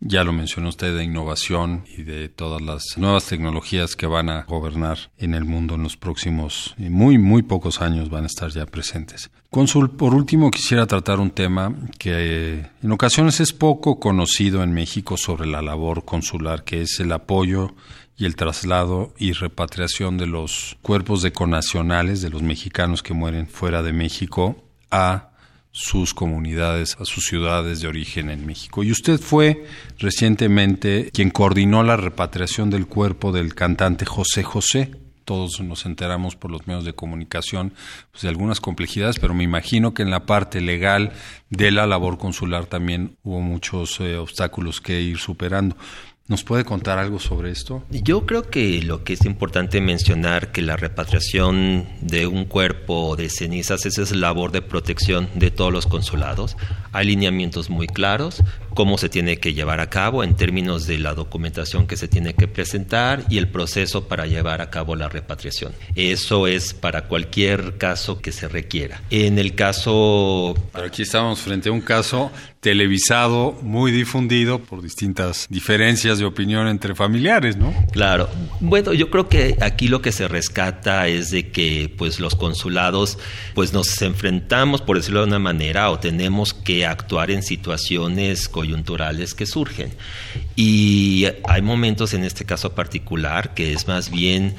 ya 0.00 0.24
lo 0.24 0.32
mencionó 0.32 0.70
usted, 0.70 0.96
de 0.96 1.04
innovación 1.04 1.84
y 1.96 2.02
de 2.02 2.30
todas 2.30 2.62
las 2.62 2.96
nuevas 2.96 3.26
tecnologías 3.26 3.94
que 3.94 4.06
van 4.06 4.30
a 4.30 4.44
gobernar 4.44 4.98
en 5.18 5.34
el 5.34 5.44
mundo 5.44 5.74
en 5.74 5.82
los 5.82 5.98
próximos 5.98 6.74
muy, 6.78 7.18
muy 7.18 7.42
pocos 7.42 7.82
años 7.82 8.08
van 8.08 8.24
a 8.24 8.28
estar 8.28 8.50
ya 8.50 8.64
presentes. 8.64 9.30
Cónsul, 9.50 9.90
por 9.90 10.14
último 10.14 10.50
quisiera 10.50 10.86
tratar 10.86 11.20
un 11.20 11.30
tema 11.30 11.74
que 11.98 12.66
en 12.82 12.92
ocasiones 12.92 13.40
es 13.40 13.52
poco 13.52 14.00
conocido 14.00 14.62
en 14.62 14.72
México 14.72 15.18
sobre 15.18 15.46
la 15.46 15.60
labor 15.60 16.06
consular, 16.06 16.64
que 16.64 16.82
es 16.82 17.00
el 17.00 17.12
apoyo 17.12 17.74
y 18.16 18.26
el 18.26 18.36
traslado 18.36 19.12
y 19.18 19.32
repatriación 19.32 20.18
de 20.18 20.26
los 20.26 20.76
cuerpos 20.82 21.22
de 21.22 21.32
conacionales 21.32 22.22
de 22.22 22.30
los 22.30 22.42
mexicanos 22.42 23.02
que 23.02 23.14
mueren 23.14 23.48
fuera 23.48 23.82
de 23.82 23.92
México 23.92 24.56
a 24.90 25.30
sus 25.76 26.14
comunidades, 26.14 26.96
a 27.00 27.04
sus 27.04 27.24
ciudades 27.24 27.80
de 27.80 27.88
origen 27.88 28.30
en 28.30 28.46
México. 28.46 28.84
Y 28.84 28.92
usted 28.92 29.18
fue 29.18 29.66
recientemente 29.98 31.10
quien 31.12 31.30
coordinó 31.30 31.82
la 31.82 31.96
repatriación 31.96 32.70
del 32.70 32.86
cuerpo 32.86 33.32
del 33.32 33.56
cantante 33.56 34.06
José 34.06 34.44
José. 34.44 34.92
Todos 35.24 35.60
nos 35.60 35.84
enteramos 35.84 36.36
por 36.36 36.52
los 36.52 36.68
medios 36.68 36.84
de 36.84 36.92
comunicación 36.92 37.72
pues, 38.12 38.22
de 38.22 38.28
algunas 38.28 38.60
complejidades, 38.60 39.18
pero 39.18 39.34
me 39.34 39.42
imagino 39.42 39.94
que 39.94 40.02
en 40.02 40.10
la 40.10 40.26
parte 40.26 40.60
legal 40.60 41.12
de 41.50 41.72
la 41.72 41.88
labor 41.88 42.18
consular 42.18 42.66
también 42.66 43.16
hubo 43.24 43.40
muchos 43.40 43.98
eh, 43.98 44.16
obstáculos 44.16 44.80
que 44.80 45.00
ir 45.00 45.18
superando. 45.18 45.76
¿Nos 46.26 46.42
puede 46.42 46.64
contar 46.64 46.98
algo 46.98 47.20
sobre 47.20 47.50
esto? 47.50 47.84
Yo 47.90 48.24
creo 48.24 48.48
que 48.48 48.80
lo 48.80 49.04
que 49.04 49.12
es 49.12 49.26
importante 49.26 49.82
mencionar 49.82 50.52
que 50.52 50.62
la 50.62 50.74
repatriación 50.78 51.86
de 52.00 52.26
un 52.26 52.46
cuerpo 52.46 53.14
de 53.14 53.28
cenizas 53.28 53.84
es 53.84 54.10
labor 54.10 54.50
de 54.50 54.62
protección 54.62 55.28
de 55.34 55.50
todos 55.50 55.70
los 55.70 55.86
consulados. 55.86 56.56
Hay 56.92 57.08
lineamientos 57.08 57.68
muy 57.68 57.86
claros, 57.86 58.42
cómo 58.70 58.96
se 58.96 59.10
tiene 59.10 59.36
que 59.36 59.52
llevar 59.52 59.80
a 59.80 59.90
cabo 59.90 60.24
en 60.24 60.34
términos 60.34 60.86
de 60.86 60.96
la 60.96 61.12
documentación 61.12 61.86
que 61.86 61.98
se 61.98 62.08
tiene 62.08 62.32
que 62.32 62.48
presentar 62.48 63.22
y 63.28 63.36
el 63.36 63.48
proceso 63.48 64.08
para 64.08 64.26
llevar 64.26 64.62
a 64.62 64.70
cabo 64.70 64.96
la 64.96 65.10
repatriación. 65.10 65.74
Eso 65.94 66.46
es 66.46 66.72
para 66.72 67.06
cualquier 67.06 67.76
caso 67.76 68.22
que 68.22 68.32
se 68.32 68.48
requiera. 68.48 69.02
En 69.10 69.38
el 69.38 69.54
caso... 69.54 70.54
aquí 70.72 71.02
estamos 71.02 71.40
frente 71.40 71.68
a 71.68 71.72
un 71.72 71.82
caso 71.82 72.32
televisado, 72.64 73.58
muy 73.60 73.92
difundido 73.92 74.58
por 74.58 74.80
distintas 74.80 75.46
diferencias 75.50 76.18
de 76.18 76.24
opinión 76.24 76.66
entre 76.66 76.94
familiares, 76.94 77.58
¿no? 77.58 77.74
Claro. 77.92 78.30
Bueno, 78.58 78.94
yo 78.94 79.10
creo 79.10 79.28
que 79.28 79.58
aquí 79.60 79.86
lo 79.86 80.00
que 80.00 80.12
se 80.12 80.28
rescata 80.28 81.06
es 81.06 81.30
de 81.30 81.50
que 81.50 81.92
pues 81.94 82.20
los 82.20 82.34
consulados 82.34 83.18
pues 83.54 83.74
nos 83.74 84.00
enfrentamos, 84.00 84.80
por 84.80 84.96
decirlo 84.96 85.20
de 85.20 85.26
una 85.26 85.38
manera, 85.38 85.90
o 85.90 85.98
tenemos 85.98 86.54
que 86.54 86.86
actuar 86.86 87.30
en 87.30 87.42
situaciones 87.42 88.48
coyunturales 88.48 89.34
que 89.34 89.44
surgen. 89.44 89.92
Y 90.56 91.26
hay 91.46 91.60
momentos 91.60 92.14
en 92.14 92.24
este 92.24 92.46
caso 92.46 92.74
particular 92.74 93.52
que 93.52 93.74
es 93.74 93.86
más 93.86 94.10
bien 94.10 94.54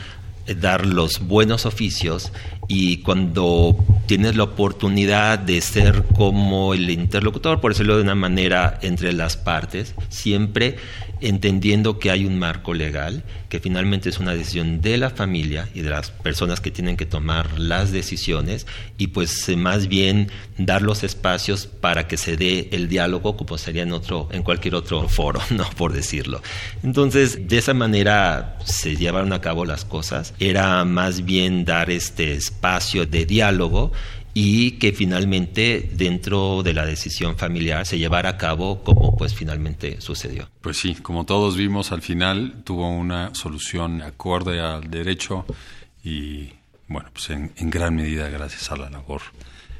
dar 0.48 0.86
los 0.86 1.20
buenos 1.20 1.66
oficios 1.66 2.32
y 2.68 2.98
cuando 2.98 3.76
tienes 4.06 4.36
la 4.36 4.44
oportunidad 4.44 5.40
de 5.40 5.62
ser 5.62 6.04
como 6.16 6.74
el 6.74 6.90
interlocutor, 6.90 7.62
por 7.62 7.72
decirlo 7.72 7.98
de 7.98 8.04
una 8.04 8.16
manera, 8.16 8.80
entre 8.82 9.14
las 9.14 9.38
partes, 9.38 9.94
siempre 10.10 10.78
entendiendo 11.22 12.00
que 12.00 12.12
hay 12.12 12.26
un 12.26 12.40
marco 12.40 12.74
legal, 12.74 13.24
que 13.50 13.60
finalmente 13.60 14.10
es 14.10 14.20
una 14.20 14.34
decisión 14.34 14.82
de 14.82 14.98
la 14.98 15.10
familia 15.10 15.70
y 15.74 15.82
de 15.82 15.90
las 15.90 16.12
personas 16.12 16.60
que 16.62 16.72
tienen 16.72 16.98
que 16.98 17.06
tomar 17.06 17.60
las 17.60 17.92
decisiones 17.92 18.68
y 18.98 19.08
pues 19.08 19.48
eh, 19.50 19.56
más 19.56 19.88
bien 19.88 20.32
dar 20.58 20.82
los 20.82 21.04
espacios 21.04 21.68
para 21.68 22.08
que 22.08 22.18
se 22.18 22.38
dé 22.38 22.70
el 22.72 22.88
diálogo 22.88 23.38
como 23.38 23.58
sería 23.58 23.84
en 23.84 23.94
otro 23.94 24.28
en 24.32 24.44
cualquier 24.44 24.76
otro 24.76 25.08
foro, 25.08 25.42
no 25.52 25.70
por 25.78 25.94
decirlo. 25.94 26.42
Entonces, 26.84 27.48
de 27.48 27.58
esa 27.58 27.74
manera 27.74 28.58
se 28.66 28.96
llevaron 28.96 29.34
a 29.34 29.42
cabo 29.42 29.66
las 29.66 29.86
cosas, 29.86 30.34
era 30.40 30.84
más 30.86 31.26
bien 31.26 31.66
dar 31.66 31.90
este 31.90 32.34
espacio 32.34 33.06
de 33.06 33.26
diálogo 33.26 33.92
y 34.38 34.72
que 34.72 34.92
finalmente 34.92 35.90
dentro 35.94 36.62
de 36.62 36.74
la 36.74 36.86
decisión 36.86 37.38
familiar 37.38 37.86
se 37.86 37.98
llevara 37.98 38.32
a 38.32 38.38
cabo 38.38 38.84
como 38.84 39.16
pues 39.16 39.34
finalmente 39.34 40.02
sucedió. 40.02 40.50
Pues 40.60 40.78
sí, 40.78 40.94
como 40.96 41.26
todos 41.26 41.56
vimos 41.56 41.94
al 41.94 42.02
final 42.02 42.62
tuvo 42.66 42.90
una 42.90 43.34
solución 43.34 44.02
acorde 44.02 44.60
al 44.60 44.92
derecho 44.92 45.46
y 46.04 46.50
bueno, 46.90 47.10
pues 47.14 47.30
en, 47.30 47.54
en 47.56 47.70
gran 47.70 47.96
medida 47.96 48.28
gracias 48.28 48.70
a 48.72 48.76
la 48.76 48.90
labor 48.90 49.22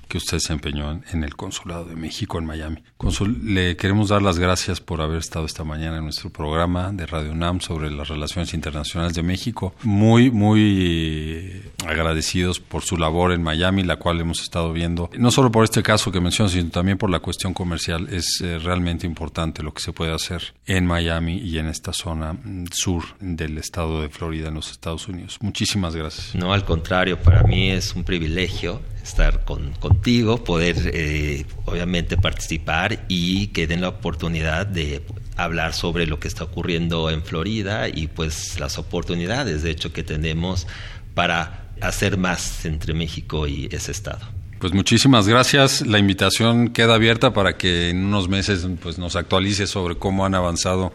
que 0.08 0.18
usted 0.18 0.40
se 0.40 0.54
empeñó 0.54 1.02
en, 1.12 1.24
el 1.24 1.36
Consulado 1.36 1.86
de 1.86 1.96
México 1.96 2.38
en 2.38 2.46
Miami. 2.46 2.84
Consul, 2.98 3.40
le 3.44 3.76
queremos 3.78 4.10
dar 4.10 4.22
las 4.22 4.40
gracias 4.40 4.80
por 4.80 5.02
haber 5.02 5.18
estado 5.18 5.46
esta 5.46 5.64
mañana 5.64 5.98
en 5.98 6.04
nuestro 6.04 6.30
programa 6.30 6.92
de 6.92 7.06
Radio 7.06 7.32
UNAM 7.32 7.62
sobre 7.62 7.90
las 7.92 8.08
relaciones 8.08 8.54
internacionales 8.54 9.14
de 9.16 9.24
México. 9.24 9.74
Muy, 9.84 10.32
muy 10.32 11.64
agradecidos 11.86 12.60
por 12.60 12.84
su 12.84 12.98
labor 12.98 13.32
en 13.32 13.44
Miami, 13.44 13.84
la 13.84 13.98
cual 13.98 14.20
hemos 14.20 14.42
estado 14.42 14.72
viendo, 14.74 15.10
no 15.18 15.32
solo 15.32 15.52
por 15.52 15.64
este 15.64 15.84
caso 15.84 16.12
que 16.12 16.20
menciono, 16.20 16.50
sino 16.50 16.70
también 16.70 16.98
por 16.98 17.10
la 17.10 17.20
cuestión 17.20 17.54
comercial. 17.54 18.08
Es 18.12 18.42
eh, 18.42 18.60
realmente 18.60 19.06
importante 19.08 19.64
lo 19.64 19.74
que 19.74 19.82
se 19.82 19.94
puede 19.94 20.14
hacer 20.14 20.54
en 20.66 20.86
Miami 20.86 21.38
y 21.38 21.58
en 21.58 21.68
esta 21.68 21.94
zona 21.94 22.34
mm, 22.34 22.66
sur 22.72 23.04
del 23.20 23.58
estado 23.58 24.02
de 24.02 24.10
Florida 24.10 24.50
en 24.50 24.56
los 24.56 24.72
Estados 24.72 25.08
Unidos. 25.08 25.38
Muchísimas 25.42 25.96
gracias. 25.96 26.36
No, 26.36 26.54
al 26.54 26.66
contrario, 26.66 27.20
para 27.20 27.44
mí 27.44 27.72
es 27.72 27.96
un 27.96 28.04
privilegio 28.04 28.82
estar 29.06 29.46
con, 29.46 29.72
contigo, 29.74 30.44
poder 30.44 30.76
eh, 30.94 31.46
obviamente 31.66 32.18
participar 32.18 33.06
y 33.08 33.48
que 33.48 33.68
den 33.68 33.82
la 33.82 33.90
oportunidad 33.90 34.66
de 34.66 35.04
hablar 35.38 35.74
sobre 35.74 36.08
lo 36.08 36.20
que 36.20 36.28
está 36.28 36.44
ocurriendo 36.44 37.10
en 37.10 37.24
Florida 37.24 37.88
y 37.88 38.08
pues 38.08 38.60
las 38.60 38.78
oportunidades 38.78 39.64
de 39.64 39.72
hecho 39.72 39.94
que 39.94 40.04
tenemos 40.04 40.68
para 41.14 41.70
hacer 41.82 42.18
más 42.18 42.66
entre 42.66 42.94
México 42.94 43.48
y 43.48 43.70
ese 43.72 43.92
estado. 43.92 44.26
Pues 44.60 44.74
muchísimas 44.74 45.28
gracias. 45.28 45.86
La 45.86 46.00
invitación 46.00 46.70
queda 46.70 46.96
abierta 46.96 47.34
para 47.34 47.58
que 47.58 47.90
en 47.90 48.06
unos 48.06 48.28
meses 48.28 48.68
pues 48.82 48.98
nos 48.98 49.16
actualice 49.16 49.68
sobre 49.68 49.96
cómo 49.96 50.26
han 50.26 50.34
avanzado 50.34 50.94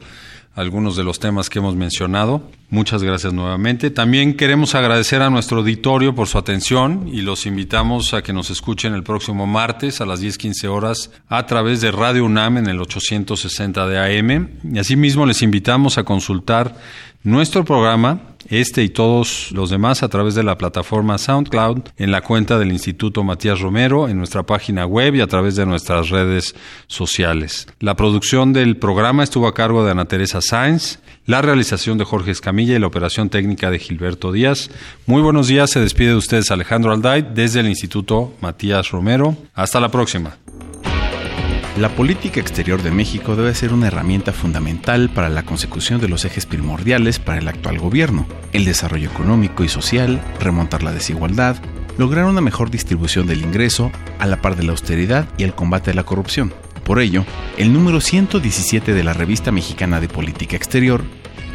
algunos 0.55 0.96
de 0.96 1.05
los 1.05 1.20
temas 1.20 1.49
que 1.49 1.61
hemos 1.61 1.77
mencionado. 1.77 2.51
Muchas 2.70 3.02
gracias 3.02 3.33
nuevamente. 3.33 3.90
También 3.90 4.35
queremos 4.35 4.76
agradecer 4.76 5.22
a 5.22 5.30
nuestro 5.30 5.59
auditorio 5.59 6.14
por 6.14 6.28
su 6.28 6.38
atención 6.38 7.11
y 7.12 7.22
los 7.22 7.44
invitamos 7.44 8.14
a 8.14 8.22
que 8.22 8.33
nos 8.33 8.48
escuchen 8.50 8.94
el 8.94 9.02
próximo 9.02 9.44
martes 9.48 10.00
a 10.00 10.06
las 10.06 10.20
10:15 10.20 10.68
horas 10.68 11.11
a 11.28 11.46
través 11.46 11.80
de 11.80 11.90
Radio 11.90 12.24
UNAM 12.24 12.59
en 12.59 12.68
el 12.68 12.80
860 12.80 13.88
de 13.88 13.98
AM. 13.98 14.50
Y 14.72 14.78
asimismo 14.78 15.26
les 15.26 15.42
invitamos 15.42 15.98
a 15.98 16.04
consultar 16.04 16.76
nuestro 17.24 17.64
programa 17.64 18.20
este 18.48 18.83
y 18.83 18.88
todos 18.88 19.52
los 19.52 19.70
demás 19.70 20.02
a 20.02 20.09
través 20.09 20.35
de 20.35 20.42
la 20.42 20.59
plataforma 20.59 21.18
SoundCloud, 21.18 21.83
en 21.96 22.11
la 22.11 22.20
cuenta 22.20 22.59
del 22.59 22.72
Instituto 22.72 23.22
Matías 23.22 23.61
Romero, 23.61 24.09
en 24.09 24.18
nuestra 24.18 24.42
página 24.42 24.87
web 24.87 25.14
y 25.14 25.20
a 25.20 25.26
través 25.26 25.56
de 25.56 25.66
nuestras 25.66 26.09
redes 26.09 26.54
sociales. 26.87 27.68
La 27.78 27.94
producción 27.94 28.52
del 28.52 28.76
programa 28.76 29.22
estuvo 29.22 29.46
a 29.46 29.54
cargo 29.54 29.85
de 29.85 29.92
Ana 29.92 30.06
Teresa 30.06 30.40
Sáenz, 30.40 30.98
la 31.26 31.42
realización 31.42 31.96
de 31.98 32.04
Jorge 32.04 32.33
Y 32.61 32.79
la 32.79 32.87
operación 32.87 33.31
técnica 33.31 33.70
de 33.70 33.79
Gilberto 33.79 34.33
Díaz. 34.33 34.70
Muy 35.07 35.23
buenos 35.23 35.49
días, 35.49 35.70
se 35.70 35.81
despide 35.81 36.11
de 36.11 36.16
ustedes 36.16 36.51
Alejandro 36.51 36.92
Alday 36.92 37.27
desde 37.35 37.61
el 37.61 37.68
Instituto 37.68 38.35
Matías 38.42 38.90
Romero. 38.90 39.35
Hasta 39.55 39.81
la 39.81 39.88
próxima. 39.88 40.37
La 41.79 41.88
política 41.88 42.38
exterior 42.38 42.83
de 42.83 42.90
México 42.90 43.35
debe 43.35 43.55
ser 43.55 43.73
una 43.73 43.87
herramienta 43.87 44.33
fundamental 44.33 45.09
para 45.09 45.31
la 45.31 45.44
consecución 45.44 46.03
de 46.03 46.09
los 46.09 46.27
ejes 46.27 46.44
primordiales 46.44 47.18
para 47.18 47.38
el 47.38 47.49
actual 47.49 47.79
gobierno, 47.79 48.27
el 48.53 48.66
desarrollo 48.66 49.09
económico 49.09 49.64
y 49.64 49.70
social, 49.70 50.20
remontar 50.38 50.83
la 50.83 50.92
desigualdad, 50.92 51.57
lograr 51.96 52.27
una 52.27 52.42
mejor 52.42 52.70
distribución 52.70 53.27
del 53.27 53.40
ingreso, 53.40 53.90
a 54.18 54.27
la 54.27 54.42
par 54.42 54.57
de 54.57 54.64
la 54.64 54.73
austeridad 54.73 55.27
y 55.38 55.44
el 55.44 55.55
combate 55.55 55.92
a 55.92 55.94
la 55.94 56.05
corrupción. 56.05 56.53
Por 56.85 57.01
ello, 57.01 57.25
el 57.57 57.73
número 57.73 58.03
117 58.03 58.92
de 58.92 59.05
la 59.05 59.14
Revista 59.14 59.51
Mexicana 59.51 59.99
de 60.01 60.09
Política 60.09 60.57
Exterior 60.57 61.03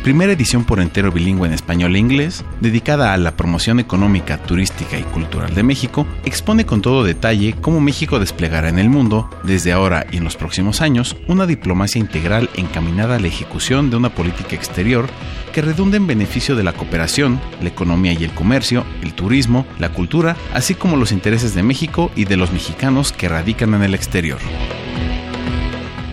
primera 0.06 0.34
edición 0.34 0.66
por 0.66 0.82
entero 0.82 1.12
bilingüe 1.12 1.48
en 1.48 1.54
español 1.56 1.96
e 1.96 1.98
inglés, 2.00 2.46
dedicada 2.62 3.12
a 3.12 3.18
la 3.18 3.36
promoción 3.36 3.80
económica, 3.80 4.38
turística 4.38 5.00
y 5.00 5.02
cultural 5.02 5.56
de 5.56 5.64
México, 5.64 6.06
expone 6.26 6.64
con 6.64 6.84
todo 6.84 7.04
detalle 7.04 7.56
cómo 7.60 7.82
México 7.82 8.20
desplegará 8.20 8.70
en 8.70 8.78
el 8.78 8.88
mundo, 8.88 9.28
desde 9.42 9.72
ahora 9.72 10.06
y 10.12 10.18
en 10.18 10.24
los 10.24 10.38
próximos 10.38 10.82
años, 10.82 11.18
una 11.28 11.48
diplomacia 11.48 11.98
integral 11.98 12.52
encaminada 12.56 13.16
a 13.16 13.20
la 13.20 13.26
ejecución 13.26 13.90
de 13.90 13.96
una 13.96 14.14
política 14.14 14.56
exterior 14.56 15.08
que 15.52 15.64
redunde 15.64 15.98
en 15.98 16.06
beneficio 16.06 16.56
de 16.56 16.64
la 16.64 16.74
cooperación, 16.74 17.42
la 17.60 17.70
economía 17.70 18.14
y 18.14 18.26
el 18.26 18.32
comercio, 18.32 18.86
el 19.02 19.16
turismo, 19.16 19.66
la 19.80 19.90
cultura, 19.90 20.38
así 20.54 20.76
como 20.76 20.98
los 20.98 21.12
intereses 21.12 21.56
de 21.56 21.64
México 21.64 22.12
y 22.16 22.26
de 22.26 22.38
los 22.38 22.52
mexicanos 22.52 23.12
que 23.12 23.28
radican 23.28 23.74
en 23.74 23.82
el 23.82 23.96
exterior. 23.96 24.38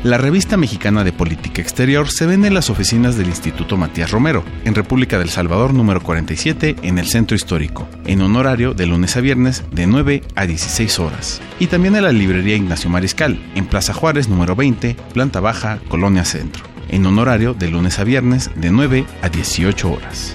La 0.05 0.19
revista 0.19 0.57
mexicana 0.57 1.05
de 1.05 1.13
política 1.13 1.63
exterior 1.63 2.11
se 2.11 2.27
vende 2.27 2.49
en 2.49 2.55
las 2.55 2.71
oficinas 2.71 3.17
del 3.17 3.29
Instituto 3.29 3.77
Matías 3.77 4.11
Romero, 4.11 4.43
en 4.65 4.75
República 4.75 5.17
del 5.17 5.29
Salvador 5.29 5.73
número 5.73 6.01
47, 6.03 6.75
en 6.83 6.99
el 6.99 7.07
Centro 7.07 7.37
Histórico, 7.37 7.87
en 8.05 8.21
un 8.21 8.35
horario 8.35 8.75
de 8.75 8.87
lunes 8.87 9.17
a 9.17 9.21
viernes 9.21 9.63
de 9.71 9.87
9 9.87 10.25
a 10.35 10.45
16 10.45 10.99
horas. 10.99 11.41
Y 11.61 11.69
también 11.69 11.95
en 11.95 12.03
la 12.03 12.11
librería 12.11 12.57
Ignacio 12.57 12.91
Mariscal, 12.91 13.41
en 13.55 13.67
Plaza 13.67 13.93
Juárez 13.93 14.29
número 14.29 14.57
20, 14.57 14.97
planta 15.15 15.39
baja, 15.39 15.79
Colonia 15.89 16.25
Centro, 16.25 16.65
en 16.89 17.07
un 17.07 17.21
horario 17.21 17.55
de 17.55 17.71
lunes 17.71 18.01
a 18.01 18.05
viernes 18.05 18.51
de 18.57 18.73
9 18.73 19.05
a 19.23 19.29
18 19.29 19.89
horas. 19.89 20.35